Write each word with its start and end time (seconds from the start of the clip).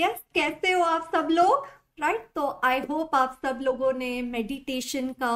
Yes 0.00 0.22
कैसे 0.34 0.72
हो 0.72 0.82
आप 0.82 1.10
सब 1.14 1.28
लोग? 1.30 1.66
राइट? 2.00 2.28
तो 2.34 2.46
आई 2.64 2.80
होप 2.80 3.14
आप 3.14 3.38
सब 3.44 3.58
लोगों 3.62 3.92
ने 3.92 4.10
मेडिटेशन 4.22 5.08
का 5.12 5.32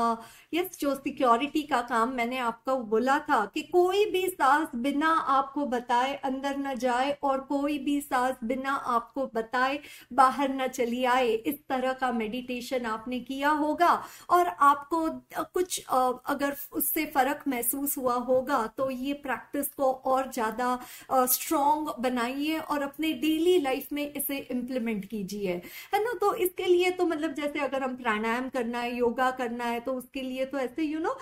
यस 0.54 0.66
yes, 0.66 0.78
जो 0.80 0.94
सिक्योरिटी 0.94 1.62
का 1.62 1.80
काम 1.82 2.12
मैंने 2.14 2.38
आपको 2.40 2.76
बोला 2.86 3.18
था 3.20 3.44
कि 3.54 3.62
कोई 3.64 4.04
भी 4.10 4.26
सांस 4.28 4.68
बिना 4.76 5.08
आपको 5.30 5.66
बताए 5.66 6.14
अंदर 6.24 6.56
न 6.58 6.74
जाए 6.76 7.10
और 7.22 7.40
कोई 7.44 7.78
भी 7.78 8.00
सांस 8.00 8.36
बिना 8.44 8.72
आपको 8.94 9.26
बताए 9.34 9.78
बाहर 10.12 10.54
न 10.54 10.68
चली 10.68 11.04
आए 11.06 11.28
इस 11.28 11.58
तरह 11.68 11.92
का 11.92 12.10
मेडिटेशन 12.12 12.86
आपने 12.86 13.20
किया 13.20 13.50
होगा। 13.52 13.92
और 14.30 14.46
आपको 14.46 15.08
कुछ 15.54 15.80
अगर 15.86 16.56
उससे 16.72 17.04
फ़र्क 17.06 17.44
महसूस 17.48 17.96
हुआ 17.98 18.14
होगा 18.24 18.66
तो 18.76 18.90
ये 18.90 19.12
प्रैक्टिस 19.22 19.68
को 19.74 19.92
और 19.92 20.30
ज़्यादा 20.32 20.78
स्ट्रॉन्ग 21.12 21.94
बनाइए 22.00 22.58
और 22.60 22.82
अपने 22.82 23.12
डेली 23.20 23.58
लाइफ 23.60 23.92
में 23.92 24.04
इसे 24.06 24.38
इम्प्लीमेंट 24.50 25.04
कीजिए। 25.04 25.60
है 25.94 26.02
ना? 26.04 26.12
तो 26.20 26.34
इस 26.36 26.53
इसके 26.56 26.66
लिए 26.66 26.90
तो 26.90 27.04
मतलब 27.06 27.32
जैसे 27.34 27.58
अगर 27.60 27.82
हम 27.82 27.94
प्राणायाम 27.96 28.48
करना 28.48 28.78
है 28.78 28.94
योगा 28.96 29.30
करना 29.30 29.64
है 29.64 29.78
तो 29.80 29.92
उसके 29.92 30.22
लिए 30.22 30.44
तो 30.44 30.58
ऐसे 30.58 30.82
यू 30.82 30.98
नो 30.98 31.14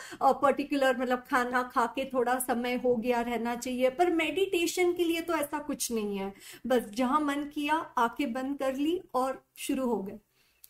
पर्टिकुलर 0.43 0.97
मतलब 0.99 1.25
खाना 1.31 1.63
खा 1.73 1.85
के 1.95 2.05
थोड़ा 2.05 2.39
समय 2.39 2.75
हो 2.85 2.95
गया 2.97 3.21
रहना 3.21 3.55
चाहिए। 3.57 3.91
पर 3.91 4.11
मेडिटेशन 4.13 4.93
के 4.93 5.05
लिए 5.05 5.21
तो 5.21 5.35
ऐसा 5.35 5.59
कुछ 5.61 5.91
नहीं 5.93 6.19
है। 6.19 6.33
बस 6.67 6.91
जहाँ 6.95 7.21
मन 7.21 7.45
किया 7.55 7.77
आके 7.99 8.27
बंद 8.29 8.59
कर 8.59 8.75
ली 8.77 9.01
और 9.15 9.43
शुरू 9.59 9.87
हो 9.87 10.03
गए। 10.03 10.19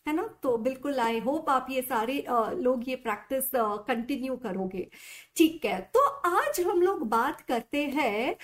है 0.07 0.13
ना? 0.15 0.23
तो 0.43 0.57
बिल्कुल 0.57 0.99
आई 0.99 1.19
होप 1.19 1.49
आप 1.49 1.67
ये 1.71 1.81
सारे 1.81 2.19
आ, 2.21 2.49
लोग 2.51 2.89
ये 2.89 2.95
प्रैक्टिस 2.97 3.49
कंटिन्यू 3.55 4.35
करोगे। 4.37 4.87
ठीक 5.37 5.65
है 5.65 5.79
तो 5.93 6.07
आज 6.29 6.59
हम 6.67 6.81
लोग 6.81 7.07
बात 7.09 7.41
करते 7.41 7.83
हैं 7.89 8.35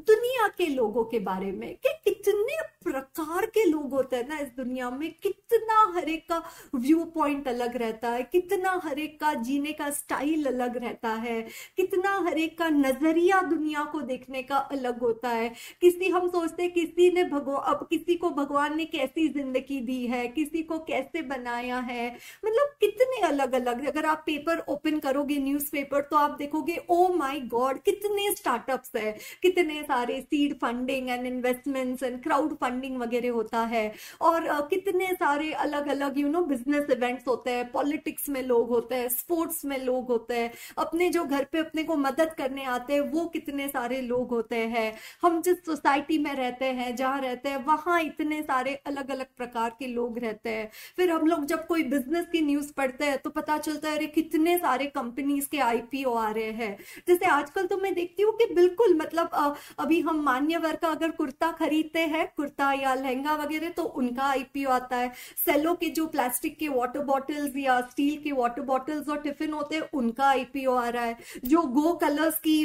दुनिया 0.00 0.46
के 0.48 0.66
लोगों 0.66 1.04
के 1.04 1.18
बारे 1.20 1.50
में 1.52 1.74
कि 1.76 1.92
कितने 2.04 2.62
प्रकार 2.84 3.46
के 3.46 3.64
लोग 3.64 3.90
होते 3.90 4.16
हैं 4.16 4.28
ना 4.28 4.38
इस 4.38 4.48
दुनिया 4.56 4.88
में। 4.90 5.10
कितना 5.22 5.76
हर 5.94 6.08
एक 6.08 6.26
का 6.28 6.42
व्यू 6.74 7.04
पॉइंट 7.14 7.46
अलग 7.48 7.76
रहता 7.76 8.08
है, 8.08 8.22
कितना 8.22 8.70
हर 8.84 8.98
एक 8.98 9.18
का 9.20 9.32
जीने 9.36 9.72
का 9.72 9.88
स्टाइल 9.90 10.46
अलग 10.46 10.76
रहता 10.76 11.08
है, 11.14 11.40
कितना 11.76 12.10
हर 12.26 12.38
एक 12.38 12.56
का 12.58 12.68
नज़रिया 12.70 13.40
दुनिया 13.42 13.84
को 13.84 14.00
देखने 14.02 14.42
का 14.42 14.56
अलग 14.56 14.98
होता 15.00 15.28
है। 15.28 15.48
किसी 15.80 16.08
हम 16.08 16.28
सोचते 16.28 16.68
किसी 16.70 17.10
ने 17.12 17.24
भगवान 17.24 17.72
अब 17.74 17.86
किसी 17.90 18.14
को 18.14 18.30
भगवान 18.32 18.76
ने 18.76 18.84
कैसी 18.86 19.28
ज़िंदगी 19.28 19.80
दी 19.80 20.06
है, 20.06 20.26
किसी 20.28 20.62
को 20.62 20.78
कैसे 20.80 21.22
बनाया 21.24 21.78
है। 21.80 22.06
मतलब 22.44 22.76
कितने 22.80 23.20
अलग 23.28 23.52
अलग 23.54 23.86
अगर 23.86 24.06
आप 24.06 24.22
पेपर 24.26 24.58
ओपन 24.68 24.98
करोगे 24.98 25.38
न्यूज़पेपर 25.38 26.00
तो 26.02 26.16
आप 26.16 26.36
देखोगे 26.38 26.76
ओ 26.90 27.08
माय 27.14 27.40
गॉड 27.48 27.78
कितने 27.80 28.30
स्टार्टअप्स 28.34 28.92
है, 28.96 29.16
कितने 29.42 29.82
सारे 29.84 30.20
seed 30.20 30.54
funding 30.54 31.10
and 31.10 31.26
investments 31.26 32.02
and 32.02 32.22
crowd 32.22 32.54
funding 32.54 32.96
वगैरह 32.98 33.30
होता 33.30 33.60
है। 33.64 33.92
और 34.20 34.48
कितने 34.70 35.06
सारे 35.12 35.52
अलग 35.52 35.88
अलग 35.88 36.18
यू 36.18 36.28
नो 36.28 36.40
बिज़नेस 36.44 36.86
इवेंट्स 36.90 37.28
होते 37.28 37.50
हैं 37.50 37.70
पॉलिटिक्स 37.72 38.28
में 38.28 38.42
लोग 38.42 38.68
होते 38.68 38.94
हैं 38.94 39.08
स्पोर्ट्स 39.08 39.64
में 39.64 39.78
लोग 39.84 40.08
होते 40.08 40.38
हैं, 40.38 40.50
अपने 40.78 41.08
जो 41.10 41.24
घर 41.24 41.44
पे 41.44 41.58
अपने 41.58 41.84
को 41.84 41.96
मदद 41.96 42.34
करने 42.38 42.64
आते 42.64 42.92
हैं, 42.92 43.00
वो 43.00 43.24
कितने 43.26 43.68
सारे 43.68 44.00
लोग 44.00 44.30
होते 44.30 44.56
हैं। 44.56 44.92
हम 45.22 45.40
जिस 45.42 45.64
सोसाइटी 45.66 46.18
में 46.18 46.32
रहते 46.34 46.64
हैं, 46.64 46.94
जहाँ 46.96 47.20
रहते 47.20 47.48
हैं, 47.48 47.64
वहाँ 47.64 48.00
इतने 48.02 48.42
सारे 48.42 48.74
अलग 48.86 49.10
अलग 49.10 49.26
प्रकार 49.36 49.76
के 49.78 49.86
लोग 49.86 50.18
रहते 50.18 50.50
हैं। 50.50 50.70
फिर 50.96 51.10
हम 51.10 51.26
लोग 51.26 51.44
जब 51.44 51.66
कोई 51.66 51.82
बिज़नेस 51.84 52.26
की 52.32 52.40
न्यूज़ 52.40 52.72
पढ़ते 52.72 53.04
हैं 53.04 53.18
तो 53.18 53.30
पता 53.30 53.58
चलता 53.58 53.88
है, 53.88 53.96
अरे, 53.96 54.06
कितने 54.06 54.56
सारे 54.58 54.86
कंपनीज़ 54.86 55.48
के 55.48 55.58
आईपीओ 55.60 56.14
आ 56.14 56.30
रहे 56.30 56.50
हैं। 56.52 56.76
जैसे 57.08 57.26
आजकल 57.26 57.66
तो 57.66 57.76
मैं 57.76 57.94
देखती 57.94 58.22
हूँ 58.22 58.32
कि 58.32 58.54
बिल्कुल 58.54 58.94
मतलब 58.96 59.56
अभी 59.78 60.00
हम 60.00 60.20
मान्यवर 60.22 60.76
का 60.76 60.88
अगर 60.88 61.10
कुर्ता 61.10 61.50
खरीदते 61.52 62.00
हैं, 62.00 62.26
कुर्ता 62.36 62.72
या 62.72 62.94
लहंगा 62.94 63.34
वगैरह 63.34 63.68
तो 63.70 63.82
उनका 63.82 64.24
आईपीओ 64.24 64.70
आता 64.70 64.96
है। 64.96 65.12
सेलो 65.44 65.74
के 65.74 65.88
जो 65.90 66.06
प्लास्टिक 66.06 66.58
के 66.58 66.68
वाटर 66.68 67.04
बॉटल्स 67.04 67.56
या 67.56 67.80
स्टील 67.82 68.22
के 68.22 68.32
वाटर 68.32 68.62
बॉटल्स 68.64 69.08
और 69.08 69.20
टिफ़िन 69.22 69.52
होते 69.52 69.76
हैं, 69.76 69.88
उनका 69.92 70.24
आईपीओ 70.26 70.74
आ 70.74 70.88
रहा 70.88 71.04
है। 71.04 71.16
जो 71.44 71.62
गो 71.62 71.92
कलर्स 71.96 72.38
की 72.38 72.64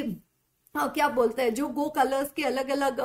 क्या 0.74 1.08
बोलते 1.10 1.42
हैं, 1.42 1.54
जो 1.54 1.68
गो 1.68 1.88
कलर्स 1.90 2.30
के 2.32 2.42
अलग 2.44 2.68
अलग 2.70 3.00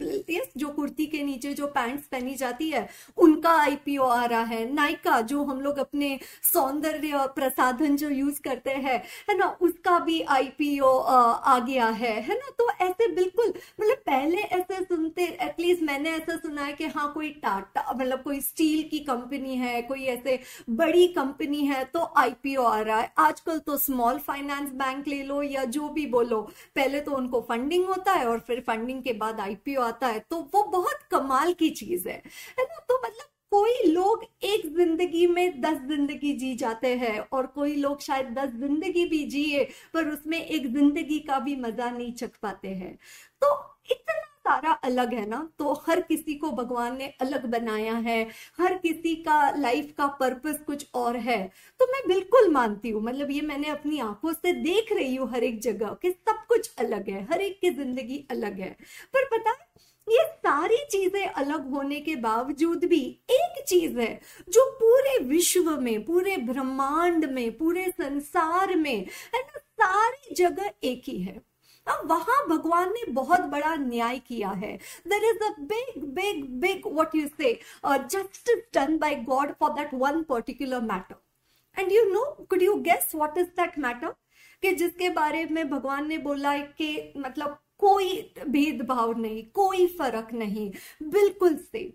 यस 0.00 0.50
जो 0.56 0.68
कुर्ती 0.68 1.06
के 1.06 1.22
नीचे 1.22 1.52
जो 1.54 1.66
पैंट्स 1.66 2.06
पहनी 2.06 2.34
जाती 2.34 2.68
है, 2.70 2.88
उनका 3.18 3.50
आईपीओ 3.52 4.02
आ 4.02 4.24
रहा 4.24 4.42
है। 4.42 4.72
नायका 4.74 5.20
जो 5.22 5.42
हम 5.44 5.60
लोग 5.60 5.78
अपने 5.78 6.18
सौंदर्य 6.42 7.26
प्रसाधन 7.34 7.96
जो 7.96 8.08
यूज़ 8.10 8.40
करते 8.42 8.70
हैं, 8.70 9.02
है 9.30 9.36
ना, 9.38 9.46
उसका 9.60 9.98
भी 9.98 10.20
आईपीओ 10.28 10.88
आ 10.88 11.58
गया 11.58 11.86
है। 11.88 12.14
है 12.20 12.34
ना 12.34 12.50
तो 12.58 12.68
ऐसे 12.80 13.08
बिल्कुल 13.14 13.48
मतलब 13.80 13.96
पहले 14.06 14.42
ऐसे 14.42 14.82
सुनते 14.84 15.24
एटलीस्ट 15.42 15.82
मैंने 15.82 16.10
ऐसा 16.10 16.36
सुना 16.36 16.64
है 16.64 16.72
कि 16.72 16.86
हाँ 16.86 17.12
कोई 17.14 17.30
टाटा 17.42 17.92
मतलब 17.92 18.22
कोई 18.22 18.40
स्टील 18.40 18.88
की 18.90 18.98
कंपनी 19.00 19.56
है, 19.56 19.82
कोई 19.82 20.04
ऐसे 20.06 20.38
बड़ी 20.70 21.06
कंपनी 21.08 21.64
है 21.66 21.84
तो 21.84 22.04
आईपीओ 22.16 22.62
आ 22.62 22.80
रहा 22.80 23.00
है। 23.00 23.12
आजकल 23.18 23.58
तो 23.58 23.76
स्मॉल 23.78 24.18
फाइनेंस 24.18 24.70
बैंक 24.74 25.08
ले 25.08 25.22
लो 25.22 25.42
या 25.42 25.64
जो 25.66 25.88
भी 25.88 26.06
बोलो, 26.08 26.40
पहले 26.76 27.00
तो 27.00 27.12
उनको 27.12 27.40
फंडिंग 27.48 27.86
होता 27.86 28.12
है 28.12 28.26
और 28.26 28.38
फिर 28.38 28.60
फंडिंग 28.66 29.02
के 29.02 29.12
बाद 29.14 29.40
आईपीओ 29.40 29.82
आता 29.88 30.06
है 30.06 30.18
तो 30.30 30.40
वो 30.54 30.62
बहुत 30.70 31.02
कमाल 31.10 31.52
की 31.54 31.70
चीज़ 31.72 32.08
है। 32.08 32.16
है 32.58 32.64
ना? 32.64 32.78
तो 32.88 32.98
मतलब 32.98 33.26
कोई 33.52 33.92
लोग 33.92 34.24
एक 34.44 34.66
ज़िंदगी 34.76 35.26
में 35.26 35.60
दस 35.60 35.78
ज़िंदगी 35.88 36.32
जी 36.32 36.54
जाते 36.56 36.88
हैं 36.96 37.18
और 37.32 37.46
कोई 37.46 37.74
लोग 37.76 38.00
शायद 38.00 38.26
दस 38.34 38.50
ज़िंदगी 38.56 39.04
भी 39.06 39.24
जिए, 39.26 39.64
पर 39.94 40.08
उसमें 40.08 40.38
एक 40.38 40.66
ज़िंदगी 40.72 41.18
का 41.20 41.38
भी 41.38 41.56
मज़ा 41.56 41.90
नहीं 41.90 42.12
चख 42.12 42.36
पाते 42.42 42.68
हैं। 42.68 42.94
तो 43.42 43.54
इतना 43.90 44.20
सारा 44.48 44.72
अलग 44.84 45.14
है 45.14 45.26
ना 45.28 45.48
तो 45.58 45.72
हर 45.86 46.00
किसी 46.02 46.34
को 46.34 46.50
भगवान 46.52 46.96
ने 46.98 47.06
अलग 47.20 47.44
बनाया 47.50 47.94
है, 47.96 48.22
हर 48.60 48.74
किसी 48.78 49.14
का 49.22 49.50
लाइफ 49.58 49.92
का 49.98 50.06
पर्पस 50.20 50.58
कुछ 50.66 50.86
और 50.94 51.16
है। 51.18 51.40
तो 51.80 51.86
मैं 51.86 52.02
बिल्कुल 52.08 52.50
मानती 52.52 52.90
हूँ 52.90 53.02
मतलब 53.02 53.30
ये 53.30 53.40
मैंने 53.42 53.68
अपनी 53.68 53.98
आँखों 54.00 54.32
से 54.32 54.52
देख 54.54 54.92
रही 54.92 55.14
हूँ 55.16 55.30
हर 55.30 55.44
एक 55.44 55.60
जगह 55.60 55.96
कि 56.02 56.10
सब 56.10 56.44
कुछ 56.48 56.70
अलग 56.78 57.08
है, 57.10 57.26
हर 57.30 57.40
एक 57.40 57.58
की 57.60 57.70
ज़िंदगी 57.70 58.24
अलग 58.30 58.60
है। 58.60 58.70
पर 59.14 59.24
पता 59.26 59.50
है, 59.50 59.66
ये 60.06 60.24
सारी 60.26 60.76
चीज़ें 60.90 61.26
अलग 61.26 61.70
होने 61.70 62.00
के 62.00 62.14
बावजूद 62.16 62.84
भी 62.84 63.00
एक 63.30 63.62
चीज़ 63.64 63.98
है, 63.98 64.20
जो 64.48 64.64
पूरे 64.72 65.18
विश्व 65.24 65.70
में, 65.80 66.04
पूरे 66.04 66.36
ब्रह्मांड 66.36 67.24
में, 67.24 67.50
पूरे 67.58 67.84
संसार 67.90 68.74
में, 68.76 68.96
है 69.34 69.42
ना, 69.42 69.58
सारी 69.58 70.34
जगह 70.34 70.70
एक 70.84 71.02
ही 71.06 71.20
है। 71.22 71.40
अब 71.88 72.08
वहाँ 72.10 72.36
भगवान 72.48 72.92
ने 72.92 73.04
बहुत 73.12 73.40
बड़ा 73.50 73.74
न्याय 73.76 74.18
किया 74.28 74.50
है। 74.50 74.76
There 75.08 75.24
is 75.24 75.44
a 75.44 75.54
big 75.60 76.04
big 76.14 76.44
big 76.60 76.86
what 76.96 77.14
you 77.14 77.26
say 77.28 77.52
justice 77.86 78.62
done 78.74 78.98
by 78.98 79.14
God 79.24 79.52
for 79.60 79.72
that 79.72 79.94
one 79.94 80.22
particular 80.28 80.80
matter 80.82 81.80
and 81.80 81.92
you 81.92 82.04
know 82.12 82.24
could 82.50 82.62
you 82.62 82.74
guess 82.82 83.10
what 83.14 83.38
is 83.38 83.48
that 83.60 83.78
matter 83.78 84.14
कि 84.62 84.72
जिसके 84.74 85.08
बारे 85.10 85.44
में 85.50 85.68
भगवान 85.70 86.08
ने 86.08 86.18
बोला 86.18 86.50
है 86.50 86.62
कि 86.78 87.12
मतलब 87.16 87.58
कोई 87.78 88.20
भेदभाव 88.48 89.18
नहीं 89.18 89.42
कोई 89.54 89.86
फ़र्क 89.98 90.32
नहीं 90.32 90.70
बिल्कुल 91.10 91.56
सेम 91.56 91.92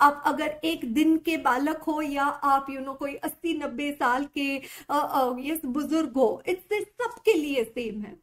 आप 0.00 0.22
अगर 0.26 0.60
एक 0.64 0.84
दिन 0.94 1.16
के 1.26 1.36
बालक 1.36 1.82
हो 1.82 2.00
या 2.02 2.24
आप 2.24 2.66
यू 2.70 2.74
you 2.74 2.84
नो 2.84 2.90
know, 2.90 2.98
कोई 2.98 3.14
अस्सी 3.16 3.54
नब्बे 3.58 3.90
साल 3.92 4.24
के 4.38 4.46
ये 5.42 5.60
बुज़ुर्ग 5.66 6.16
हो 6.16 6.42
इससे 6.48 6.80
सबके 6.80 7.34
लिए 7.34 7.64
सेम 7.64 8.00
है। 8.00 8.16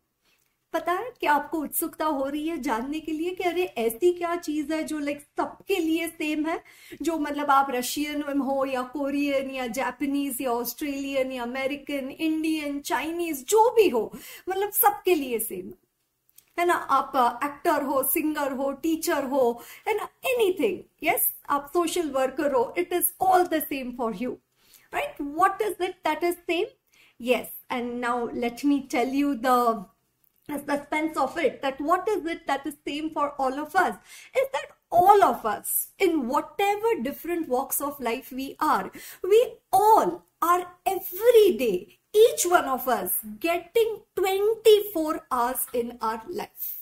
पता 0.73 0.91
है 0.91 1.11
कि 1.21 1.27
आपको 1.27 1.57
उत्सुकता 1.57 2.05
हो 2.05 2.25
रही 2.25 2.47
है 2.47 2.57
जानने 2.57 2.99
के 2.99 3.11
लिए 3.11 3.29
कि 3.35 3.43
अरे, 3.43 3.63
ऐसी 3.63 4.13
क्या 4.13 4.35
चीज़ 4.35 4.73
है 4.73 4.83
जो 4.83 4.99
लाइक 4.99 5.21
सबके 5.21 5.75
लिए 5.75 6.07
सेम 6.07 6.45
है? 6.45 6.63
जो 7.01 7.17
मतलब 7.19 7.51
आप 7.51 7.67
रशियन 7.71 8.39
हो 8.39 8.65
या 8.65 8.81
कोरियन 8.81 9.49
या 9.51 9.67
जापानीज 9.67 10.41
या 10.41 10.51
ऑस्ट्रेलियन 10.51 11.31
या 11.31 11.43
अमेरिकन 11.43 12.09
इंडियन 12.09 12.79
चाइनीज़ 12.79 13.43
जो 13.45 13.69
भी 13.75 13.87
हो 13.89 14.11
मतलब 14.49 14.71
सबके 14.71 15.15
लिए 15.15 15.39
सेम 15.39 15.73
है। 16.59 16.65
ना? 16.65 16.73
आप 16.73 17.41
एक्टर 17.43 17.83
हो 17.83 18.03
सिंगर 18.03 18.51
हो 18.51 18.71
टीचर 18.71 19.23
हो, 19.23 19.63
है 19.87 19.97
ना? 19.97 20.07
एनीथिंग 20.25 20.79
यस 21.03 21.33
आप 21.49 21.69
सोशल 21.73 22.09
वर्कर 22.09 22.53
हो 22.53 22.73
it 22.77 22.93
is 22.93 23.13
all 23.21 23.43
the 23.43 23.63
same 23.63 23.91
for 23.97 24.15
you 24.15 24.31
right 24.93 25.21
what 25.21 25.61
is 25.61 25.83
it 25.83 25.95
that 26.07 26.23
is 26.23 26.35
same 26.35 26.65
yes. 27.19 27.47
And 27.69 28.01
now 28.01 28.15
let 28.43 28.61
tell 28.91 29.13
you 29.13 29.33
you 29.33 29.39
the 30.51 30.59
suspense 30.59 31.17
of 31.17 31.37
it 31.37 31.61
that 31.61 31.79
what 31.79 32.07
is 32.07 32.25
it 32.25 32.45
that 32.47 32.65
is 32.65 32.75
same 32.85 33.09
for 33.11 33.29
all 33.37 33.59
of 33.59 33.75
us? 33.75 33.95
Is 34.37 34.47
that 34.53 34.67
all 34.91 35.23
of 35.23 35.45
us 35.45 35.89
in 35.99 36.27
whatever 36.27 37.01
different 37.01 37.47
walks 37.47 37.79
of 37.79 37.99
life 37.99 38.31
we 38.31 38.55
are 38.59 38.91
we 39.23 39.53
all 39.71 40.25
are 40.41 40.67
every 40.85 41.57
day 41.57 41.97
each 42.13 42.45
one 42.45 42.65
of 42.65 42.87
us 42.87 43.19
getting 43.39 44.01
24 44.15 45.21
hours 45.31 45.65
in 45.73 45.97
our 46.01 46.21
life 46.29 46.80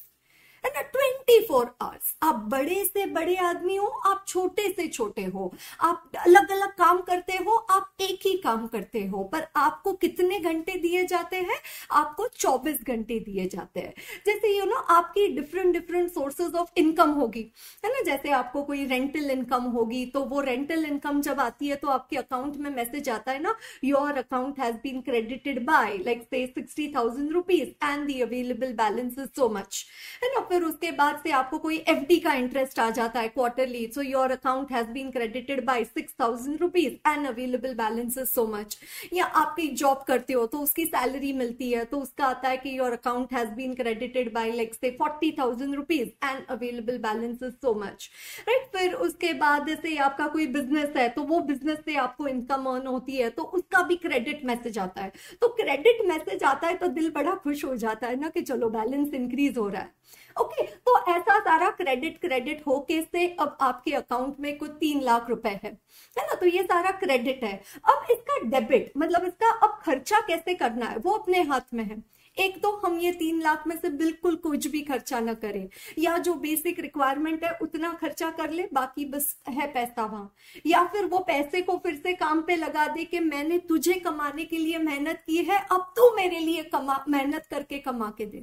है 0.66 0.72
ना 0.76 0.82
twenty 0.84 1.40
four 1.48 1.66
hours 1.82 2.14
आप 2.24 2.36
बड़े 2.52 2.84
से 2.86 3.06
बड़े 3.06 3.36
आदमी 3.38 3.76
हो, 3.76 3.88
आप 3.88 4.24
छोटे 4.28 4.68
से 4.70 4.88
छोटे 4.88 5.24
हो, 5.26 5.52
आप 5.82 6.12
अलग 6.18 6.52
अलग 6.52 6.72
काम 6.78 7.02
करते 7.02 7.34
हो, 7.38 7.56
आप 7.72 7.92
एक 8.02 8.20
ही 8.26 8.34
काम 8.38 8.68
करते 8.68 9.04
हो, 9.06 9.24
पर 9.24 9.48
आपको 9.56 9.94
कितने 9.94 10.40
घंटे 10.40 10.76
दिए 10.80 11.06
जाते 11.06 11.38
हैं? 11.38 11.58
आपको 11.92 12.28
24 12.30 12.84
घंटे 12.84 13.20
दिए 13.20 13.48
जाते 13.48 13.80
हैं। 13.80 13.94
जैसे 14.26 14.58
यू 14.58 14.66
नो 14.66 14.76
आपकी 14.96 15.28
different 15.36 15.74
different 15.74 16.12
sources 16.12 16.56
of 16.56 16.70
income 16.78 17.12
होगी। 17.12 17.42
है 17.86 17.92
ना? 17.92 18.02
जैसे 18.06 18.32
आपको 18.32 18.64
कोई 18.64 18.86
रेंटल 18.86 19.30
इनकम 19.32 19.64
होगी 19.72 20.06
तो 20.06 20.24
वो 20.26 20.42
रेंटल 20.42 20.86
इनकम 20.86 21.22
जब 21.22 21.40
आती 21.40 21.68
है 21.68 21.76
तो 21.76 21.88
आपके 21.90 22.18
अकाउंट 22.18 22.58
में 22.58 22.70
मैसेज 22.70 23.10
आता 23.10 23.32
है 23.32 23.42
ना 23.42 23.56
your 23.84 24.18
account 24.18 24.60
has 24.60 24.76
been 24.84 25.02
credited 25.02 25.64
by 25.66 25.98
like 26.06 26.24
say 26.24 26.46
sixty 26.48 26.92
thousand 26.96 27.32
rupees 27.34 27.70
and 27.86 28.06
the 28.08 28.20
available 28.22 28.74
balance 28.76 29.18
is 29.20 29.30
so 29.36 29.50
much 29.50 29.86
है 30.24 30.30
ना? 30.34 30.40
फिर 30.50 30.64
उसके 30.64 30.92
बाद 30.92 31.20
से 31.24 31.32
आपको 31.32 31.58
कोई 31.60 31.78
एफडी 31.90 32.18
का 32.20 32.34
इंटरेस्ट 32.36 32.80
आ 32.80 32.90
जाता 32.92 33.20
है 33.20 33.28
quarterly 33.30 33.86
so 33.96 34.02
your 34.02 34.32
account 34.32 34.72
has 34.72 34.88
been 34.92 35.12
credited 35.12 35.64
by 35.66 35.84
six 35.86 36.14
thousand 36.22 36.62
rupees 36.62 36.94
and 37.08 37.28
available 37.28 37.74
balance 37.76 38.18
is 38.18 38.30
so 38.30 38.46
much 38.48 38.78
या 39.14 39.26
आप 39.26 39.54
कहीं 39.58 39.76
जॉब 39.76 40.04
करते 40.08 40.34
हो 40.34 40.46
तो 40.48 40.60
उसकी 40.60 40.86
सैलरी 40.86 41.34
मिलती 41.34 41.72
है 41.72 41.84
तो 41.86 42.00
उसका 42.00 42.26
आता 42.28 42.50
है 42.50 42.58
कि 42.58 42.78
your 42.78 42.94
account 42.94 43.34
has 43.34 43.50
been 43.56 43.74
credited 43.76 44.34
by 44.34 44.52
like 44.52 44.74
say 44.76 44.92
forty 45.00 45.32
thousand 45.40 45.76
rupees 45.76 46.10
and 46.26 46.46
available 46.50 46.98
balance 47.08 47.44
is 47.44 47.54
so 47.56 47.74
much 47.82 48.10
right 48.50 48.68
फिर 48.78 48.94
उसके 49.08 49.34
बाद 49.36 49.68
जैसे 49.68 49.96
आपका 50.00 50.28
कोई 50.28 50.48
बिज़नेस 50.50 50.96
है 50.98 51.08
तो 51.10 51.24
वो 51.26 51.40
बिज़नेस 51.44 51.80
से 51.86 51.96
आपको 52.00 52.28
इनकम 52.28 52.66
अर्न 52.66 52.88
होती 52.88 53.18
है 53.18 53.30
तो 53.30 53.44
उसका 53.44 53.82
भी 53.84 53.96
क्रेडिट 53.98 54.44
मैसेज 54.46 54.78
आता 54.80 55.02
है। 55.02 55.12
तो 55.42 55.48
क्रेडिट 55.54 56.06
मैसेज 56.08 56.44
आता 56.44 56.68
है 56.68 56.76
तो 56.78 56.88
दिल 56.90 57.10
बड़ा 57.12 57.34
खुश 57.44 57.64
हो 57.66 57.76
जाता 57.76 58.08
है 58.08 58.20
ना 58.20 58.30
कि 58.30 58.42
चलो 58.42 58.70
बैलेंस 58.70 59.14
इंक्रीज 59.14 59.58
हो 59.58 59.68
रहा 59.70 59.82
है। 59.82 59.92
ओके 60.40 60.64
तो 60.64 60.98
ऐसा 61.12 61.38
सारा 61.40 61.70
क्रेडिट 61.72 62.20
क्रेडिट 62.22 62.62
होके 62.68 63.02
से 63.02 63.28
अब 63.40 63.58
आपके 63.62 63.94
अकाउंट 63.94 64.40
में 64.40 64.58
कुछ 64.58 64.70
तीन 64.80 65.02
लाख 65.02 65.30
रुपए 65.30 65.50
है 65.50 65.60
है 65.64 66.26
ना? 66.28 66.34
तो 66.34 66.46
ये 66.46 66.64
सारा 66.64 66.92
क्रेडिट 67.00 67.44
है। 67.44 67.54
अब 67.86 68.06
इसका 68.12 68.40
डेबिट 68.50 68.92
मतलब 68.98 69.26
इसका 69.26 69.52
अब 69.68 69.80
खर्चा 69.86 70.20
कैसे 70.28 70.54
करना 70.56 70.86
है? 70.86 70.98
वो 70.98 71.12
अपने 71.12 71.42
हाथ 71.42 71.74
में 71.74 71.84
है। 71.84 71.98
एक 72.38 72.62
तो 72.62 72.72
हम 72.78 72.98
ये 73.00 73.12
तीन 73.12 73.42
लाख 73.42 73.64
में 73.68 73.76
से 73.76 73.90
बिल्कुल 73.90 74.36
कुछ 74.36 74.68
भी 74.68 74.82
खर्चा 74.82 75.20
ना 75.20 75.34
करें। 75.34 75.68
या 76.00 76.18
जो 76.18 76.34
बेसिक 76.36 76.80
रिक्वायरमेंट 76.80 77.44
है, 77.44 77.52
उतना 77.62 77.92
खर्चा 77.94 78.30
कर 78.32 78.52
ले, 78.52 78.68
बाकी 78.74 79.06
बस 79.06 79.36
है 79.50 79.68
पैसा 79.74 80.06
वहाँ। 80.06 80.34
या 80.66 80.84
फिर 80.84 81.06
वो 81.06 81.20
पैसे 81.20 81.62
को 81.62 81.78
फिर 81.78 81.96
से 81.96 82.14
काम 82.14 82.42
पे 82.42 82.56
लगा 82.56 82.88
दे 82.88 83.04
कि 83.04 83.20
मैंने 83.20 83.58
तुझे 83.60 83.94
कमाने 84.00 84.46
के 84.46 84.58
लिए 84.58 84.78
मेहनत 84.78 85.24
की 85.28 85.38
है, 85.44 85.60
अब 85.72 85.94
तू 85.96 86.10
मेरे 86.16 86.40
लिए 86.40 86.64
कमा, 86.66 87.04
मेहनत 87.10 87.46
करके 87.52 87.80
कमा 87.80 88.14
के 88.18 88.26
दे। 88.26 88.38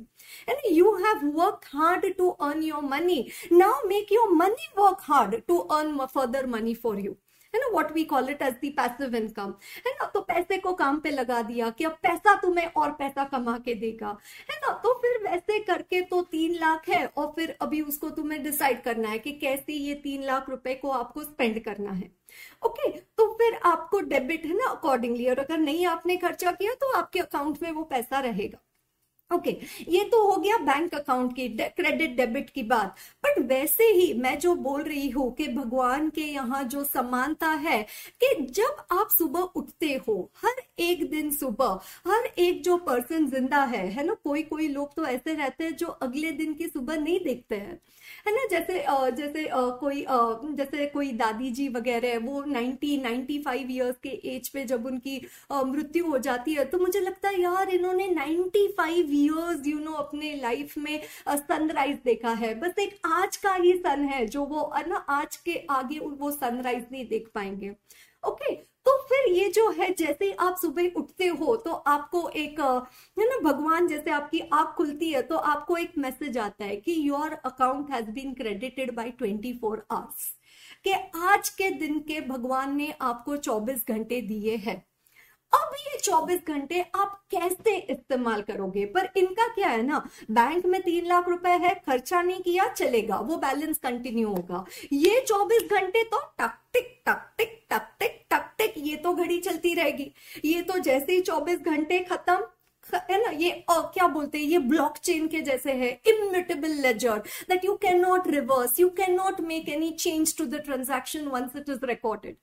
And 0.48 0.72
you 0.72 0.94
have 0.96 1.26
work 1.36 1.60
hard 1.66 2.06
to 2.18 2.28
earn 2.28 2.62
your 2.62 2.82
money 2.84 3.26
now 3.52 3.86
make 3.88 4.12
your 4.12 4.32
money 4.34 4.68
work 4.78 4.98
hard 5.02 5.40
to 5.48 5.58
earn 5.58 6.06
further 6.06 6.46
money 6.46 6.74
for 6.74 7.00
you 7.00 7.16
है 7.56 7.60
ना 7.60 7.68
what 7.72 7.92
we 7.92 8.04
call 8.04 8.28
it 8.30 8.42
as 8.42 8.54
the 8.60 8.70
passive 8.72 9.14
income 9.16 9.54
है 9.86 9.92
ना 9.92 10.06
तो 10.14 10.20
पैसे 10.22 10.56
को 10.58 10.72
काम 10.74 10.98
पे 11.00 11.10
लगा 11.10 11.40
दिया 11.42 11.70
कि 11.70 11.84
अब 11.84 11.92
पैसा 12.02 12.34
तुम्हें 12.40 12.66
और 12.66 12.90
पैसा 12.92 13.24
कमा 13.24 13.56
के 13.58 13.74
देगा। 13.74 14.08
है 14.50 14.56
ना 14.56 14.72
तो 14.82 14.92
फिर 15.02 15.18
वैसे 15.22 15.58
करके 15.64 16.00
तो 16.02 16.20
तीन 16.30 16.54
लाख 16.54 16.88
है 16.88 17.04
और 17.06 17.32
फिर 17.36 17.56
अभी 17.60 17.80
उसको 17.82 18.10
तुम्हें 18.10 18.42
डिसाइड 18.42 18.82
करना 18.82 19.08
है 19.08 19.18
कि 19.18 19.32
कैसे 19.38 19.72
ये 19.72 19.94
तीन 20.04 20.24
लाख 20.24 20.50
रुपए 20.50 20.74
को 20.74 20.90
आपको 20.90 21.22
स्पेंड 21.22 21.62
करना 21.64 21.92
है। 21.92 22.10
ओके 22.64 22.82
okay, 22.82 23.00
तो 23.18 23.32
फिर 23.32 23.58
आपको 23.64 24.00
डेबिट 24.02 24.46
है 24.46 24.56
ना 24.56 24.68
अकॉर्डिंगली 24.68 25.28
और 25.30 25.38
अगर 25.38 25.58
नहीं 25.58 25.86
आपने 25.86 26.16
खर्चा 26.16 26.52
किया 26.52 26.74
तो 26.74 26.92
आपके 26.92 27.20
अकाउंट 27.20 27.62
में 27.62 27.70
वो 27.72 27.82
पैसा 27.86 28.20
रहेगा। 28.20 28.58
ओके 29.30 29.50
okay, 29.50 29.88
ये 29.88 30.02
तो 30.04 30.20
हो 30.26 30.36
गया 30.36 30.56
बैंक 30.64 30.94
अकाउंट 30.94 31.34
की 31.36 31.48
क्रेडिट 31.58 32.10
डेबिट 32.16 32.50
की 32.50 32.62
बात। 32.62 32.96
बट 33.24 33.38
वैसे 33.48 33.84
ही 33.84 34.12
मैं 34.14 34.38
जो 34.38 34.54
बोल 34.54 34.82
रही 34.82 35.08
हूँ 35.10 35.30
कि 35.34 35.46
भगवान 35.48 36.08
के 36.10 36.22
यहाँ 36.22 36.62
जो 36.64 36.84
समानता 36.84 37.48
है 37.64 37.82
कि 38.22 38.34
जब 38.50 38.84
आप 38.92 39.08
सुबह 39.18 39.40
उठते 39.56 39.92
हो 40.08 40.18
हर 40.44 40.62
एक 40.78 41.08
दिन 41.10 41.30
सुबह 41.30 41.78
हर 42.06 42.26
एक 42.38 42.62
जो 42.62 42.76
पर्सन 42.86 43.26
ज़िंदा 43.30 43.62
है 43.64 43.86
है 43.88 44.04
ना? 44.06 44.14
कोई 44.24 44.42
कोई 44.42 44.68
लोग 44.68 44.94
तो 44.96 45.06
ऐसे 45.06 45.34
रहते 45.34 45.64
हैं 45.64 45.76
जो 45.76 45.86
अगले 45.86 46.30
दिन 46.32 46.54
की 46.54 46.66
सुबह 46.68 46.96
नहीं 46.96 47.18
देखते 47.24 47.56
हैं। 47.56 47.80
है 48.26 48.32
ना? 48.34 48.46
जैसे 48.50 48.78
जैसे 49.16 49.46
कोई 49.80 50.04
जैसे 50.56 50.86
कोई 50.86 51.10
दादी 51.12 51.50
जी 51.50 51.68
वगैरह 51.68 52.18
वो 52.26 52.42
90 52.44 52.96
95 53.02 53.70
इयर्स 53.70 53.96
के 54.02 54.08
एज 54.34 54.48
पे 54.48 54.64
जब 54.64 54.86
उनकी 54.86 55.20
मृत्यु 55.52 56.06
हो 56.06 56.18
जाती 56.18 56.54
है 56.54 56.64
तो 56.64 56.78
मुझे 56.78 57.00
लगता 57.00 57.28
है 57.28 57.40
यार 57.42 57.68
इन्होंने 57.70 58.08
95 58.08 59.10
इयर्स 59.16 59.66
यू 59.66 59.78
नो 59.78 59.92
अपने 59.94 60.34
लाइफ 60.42 60.76
में 60.78 61.00
सनराइज 61.28 61.98
देखा 62.04 62.30
है। 62.34 62.54
बस 62.60 62.78
एक 62.78 62.98
आज 63.06 63.36
का 63.36 63.54
ही 63.54 63.72
सन 63.78 64.04
है 64.04 64.26
जो 64.26 64.44
वो 64.44 64.70
ना 64.88 65.04
आज 65.10 65.36
के 65.38 65.58
आगे 65.70 65.98
वो 65.98 66.30
सनराइज 66.30 66.86
नहीं 66.92 67.08
देख 67.08 67.30
पाएँगे। 67.34 67.70
ओके 68.24 68.44
okay, 68.44 68.64
तो 68.86 68.96
फिर 69.08 69.32
ये 69.32 69.48
जो 69.48 69.68
है 69.70 69.88
जैसे 69.94 70.30
आप 70.40 70.56
सुबह 70.56 70.92
उठते 70.96 71.26
हो 71.38 71.54
तो 71.56 71.70
आपको 71.86 72.28
एक 72.36 72.60
है 73.18 73.24
ना 73.24 73.38
भगवान 73.42 73.86
जैसे 73.88 74.10
आपकी 74.10 74.40
आँख 74.52 74.74
खुलती 74.76 75.10
है 75.10 75.22
तो 75.22 75.36
आपको 75.52 75.76
एक 75.76 75.92
मैसेज 75.98 76.38
आता 76.38 76.64
है 76.64 76.76
कि 76.76 76.94
your 77.08 77.32
account 77.44 77.90
has 77.90 78.10
been 78.10 78.34
credited 78.34 78.94
by 78.94 79.12
24 79.22 79.58
four 79.60 79.86
hours 79.90 80.32
कि 80.84 80.92
आज 81.28 81.48
के 81.48 81.70
दिन 81.70 81.98
के 82.00 82.20
भगवान 82.20 82.76
ने 82.76 82.92
आपको 83.00 83.36
24 83.38 83.86
घंटे 83.88 84.20
दिए 84.20 84.56
हैं। 84.56 84.82
अब 85.52 85.74
ये 85.78 85.98
24 85.98 86.46
घंटे 86.48 86.80
आप 86.94 87.20
कैसे 87.30 87.76
इस्तेमाल 87.76 88.42
करोगे? 88.42 88.84
पर 88.86 89.08
इनका 89.16 89.46
क्या 89.54 89.68
है 89.68 89.82
ना, 89.82 89.98
बैंक 90.30 90.66
में 90.66 90.80
तीन 90.82 91.06
लाख 91.06 91.28
रुपए 91.28 91.56
है, 91.64 91.74
खर्चा 91.86 92.22
नहीं 92.22 92.40
किया, 92.40 92.68
चलेगा, 92.68 93.16
वो 93.16 93.36
बैलेंस 93.36 93.78
कंटिन्यू 93.78 94.28
होगा। 94.28 94.64
ये 94.92 95.24
24 95.28 95.68
घंटे 95.70 96.02
तो 96.04 96.20
टक 96.40 96.58
टिक 96.72 97.02
टक 97.06 97.30
टिक 97.38 97.60
टक 97.70 97.88
टिक 98.00 98.20
टक 98.30 98.52
टिक 98.58 98.74
ये 98.78 98.96
तो 98.96 99.12
घड़ी 99.12 99.38
चलती 99.40 99.74
रहेगी। 99.74 100.12
ये 100.44 100.62
तो 100.62 100.78
जैसे 100.78 101.12
ही 101.12 101.20
24 101.20 101.60
घंटे 101.60 101.98
खत्म 102.00 102.36
है 102.94 103.20
ना? 103.22 103.30
ये 103.30 103.50
आ, 103.70 103.80
क्या 103.82 104.06
बोलते 104.08 104.38
हैं? 104.38 104.44
ये 104.44 104.58
ब्लॉकचेन 104.68 105.26
के 105.28 105.40
जैसे 105.42 105.72
है 105.72 105.90
immutable 106.08 106.70
ledger 106.82 107.18
that 107.48 107.64
you 107.64 107.74
can 107.82 108.00
not 108.00 108.28
reverse 108.28 108.80
you 108.80 108.88
can 108.96 109.14
not 109.14 109.40
make 109.40 109.68
any 109.68 109.90
change 109.90 110.36
to 110.38 110.44
the 110.46 110.62
transaction 110.64 111.28
once 111.28 111.56
it 111.56 111.68
is 111.68 111.84
recorded 111.84 112.36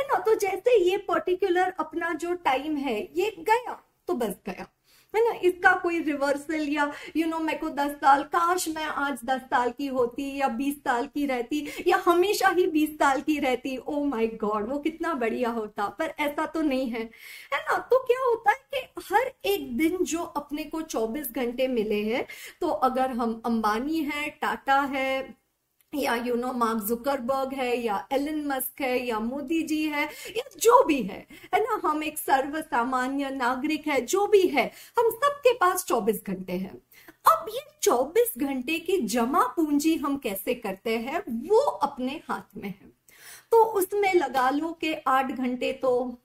है 0.00 0.06
ना? 0.08 0.18
तो 0.18 0.34
जैसे 0.36 0.78
ये 0.80 0.96
पर्टिकुलर 1.08 1.72
अपना 1.80 2.12
जो 2.14 2.34
टाइम 2.44 2.76
है 2.76 3.00
ये 3.16 3.34
गया 3.38 3.80
तो 4.08 4.14
बस 4.14 4.34
गया। 4.46 4.66
है 5.14 5.24
ना? 5.24 5.34
इसका 5.42 5.72
कोई 5.82 5.98
रिवर्सल 6.02 6.68
या 6.68 6.90
यू 7.16 7.26
नो 7.26 7.38
मेरे 7.38 7.58
को 7.58 7.68
दस 7.70 7.92
साल, 7.92 8.22
काश 8.24 8.68
मैं 8.68 8.84
आज 8.84 9.18
दस 9.24 9.40
साल 9.42 9.70
की 9.70 9.86
होती 9.88 10.36
या 10.36 10.48
बीस 10.50 10.76
साल 10.78 11.06
की 11.06 11.26
रहती 11.26 11.66
या 11.86 12.02
हमेशा 12.06 12.48
ही 12.48 12.66
बीस 12.66 12.94
साल 12.94 13.20
की 13.20 13.38
रहती। 13.38 13.76
ओ 13.78 14.04
माय 14.04 14.26
गॉड 14.40 14.68
वो 14.68 14.78
कितना 14.78 15.14
बढ़िया 15.14 15.50
होता, 15.50 15.88
पर 15.88 16.14
ऐसा 16.20 16.46
तो 16.46 16.62
नहीं 16.62 16.88
है। 16.88 17.00
है 17.00 17.60
ना? 17.60 17.78
तो 17.80 17.98
क्या 18.00 18.20
होता 18.20 18.50
है 18.50 18.58
कि 18.74 18.86
हर 19.04 19.32
एक 19.44 19.76
दिन 19.76 19.96
जो 20.04 20.22
अपने 20.22 20.64
को 20.64 20.80
चौबीस 20.82 21.30
घंटे 21.32 21.68
मिले 21.68 22.02
हैं 22.04 22.26
तो 22.60 22.68
अगर 22.68 23.10
हम 23.12 23.40
अंबानी 23.46 23.98
है, 24.04 24.28
टाटा 24.30 24.80
है 24.82 25.39
या 25.94 26.14
यू 26.14 26.34
नो 26.34 26.52
मार्क 26.52 26.82
जुकरबर्ग 26.82 27.54
है, 27.54 27.82
या 27.82 28.08
एलन 28.12 28.46
मस्क 28.46 28.80
है, 28.80 29.06
या 29.06 29.20
मोदी 29.20 29.62
जी 29.62 29.84
है, 29.84 30.04
या 30.36 30.42
जो 30.58 30.84
भी 30.84 31.02
है 31.02 31.26
है 31.54 31.60
ना? 31.60 31.88
हम 31.88 32.04
एक 32.04 32.18
सर्व 32.18 32.60
सामान्य 32.60 33.30
नागरिक 33.30 33.86
है, 33.86 34.00
जो 34.00 34.26
भी 34.26 34.46
है, 34.48 34.70
हम 34.98 35.10
सबके 35.10 35.52
पास 35.52 35.84
24 35.84 36.22
घंटे 36.26 36.52
हैं। 36.52 36.82
अब 37.32 37.46
ये 37.48 37.60
24 37.82 38.34
घंटे 38.38 38.78
की 38.78 38.98
जमा 38.98 39.42
पूंजी 39.42 39.96
हम 39.96 40.16
कैसे 40.16 40.54
करते 40.54 40.98
हैं? 40.98 41.48
वो 41.48 41.60
अपने 41.60 42.20
हाथ 42.28 42.56
में 42.56 42.68
है। 42.68 43.00
तो 43.50 43.64
उसमें 43.64 44.14
लगा 44.14 44.50
लो 44.50 44.72
कि 44.72 44.94
आठ 45.06 45.32
घंटे 45.32 45.72
तो 45.72 46.18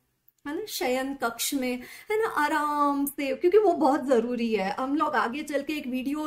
है 0.47 0.55
ना, 0.55 0.65
शयन 0.69 1.13
कक्ष 1.13 1.53
में, 1.53 1.73
है 2.11 2.21
ना, 2.21 2.29
आराम 2.37 3.05
से, 3.05 3.33
क्योंकि 3.35 3.57
वो 3.57 3.73
बहुत 3.73 4.05
ज़रूरी 4.07 4.53
है। 4.53 4.69
हम 4.71 4.95
लोग 4.95 5.15
आगे 5.15 5.43
चल 5.43 5.61
के 5.61 5.73
एक 5.73 5.87
वीडियो 5.87 6.25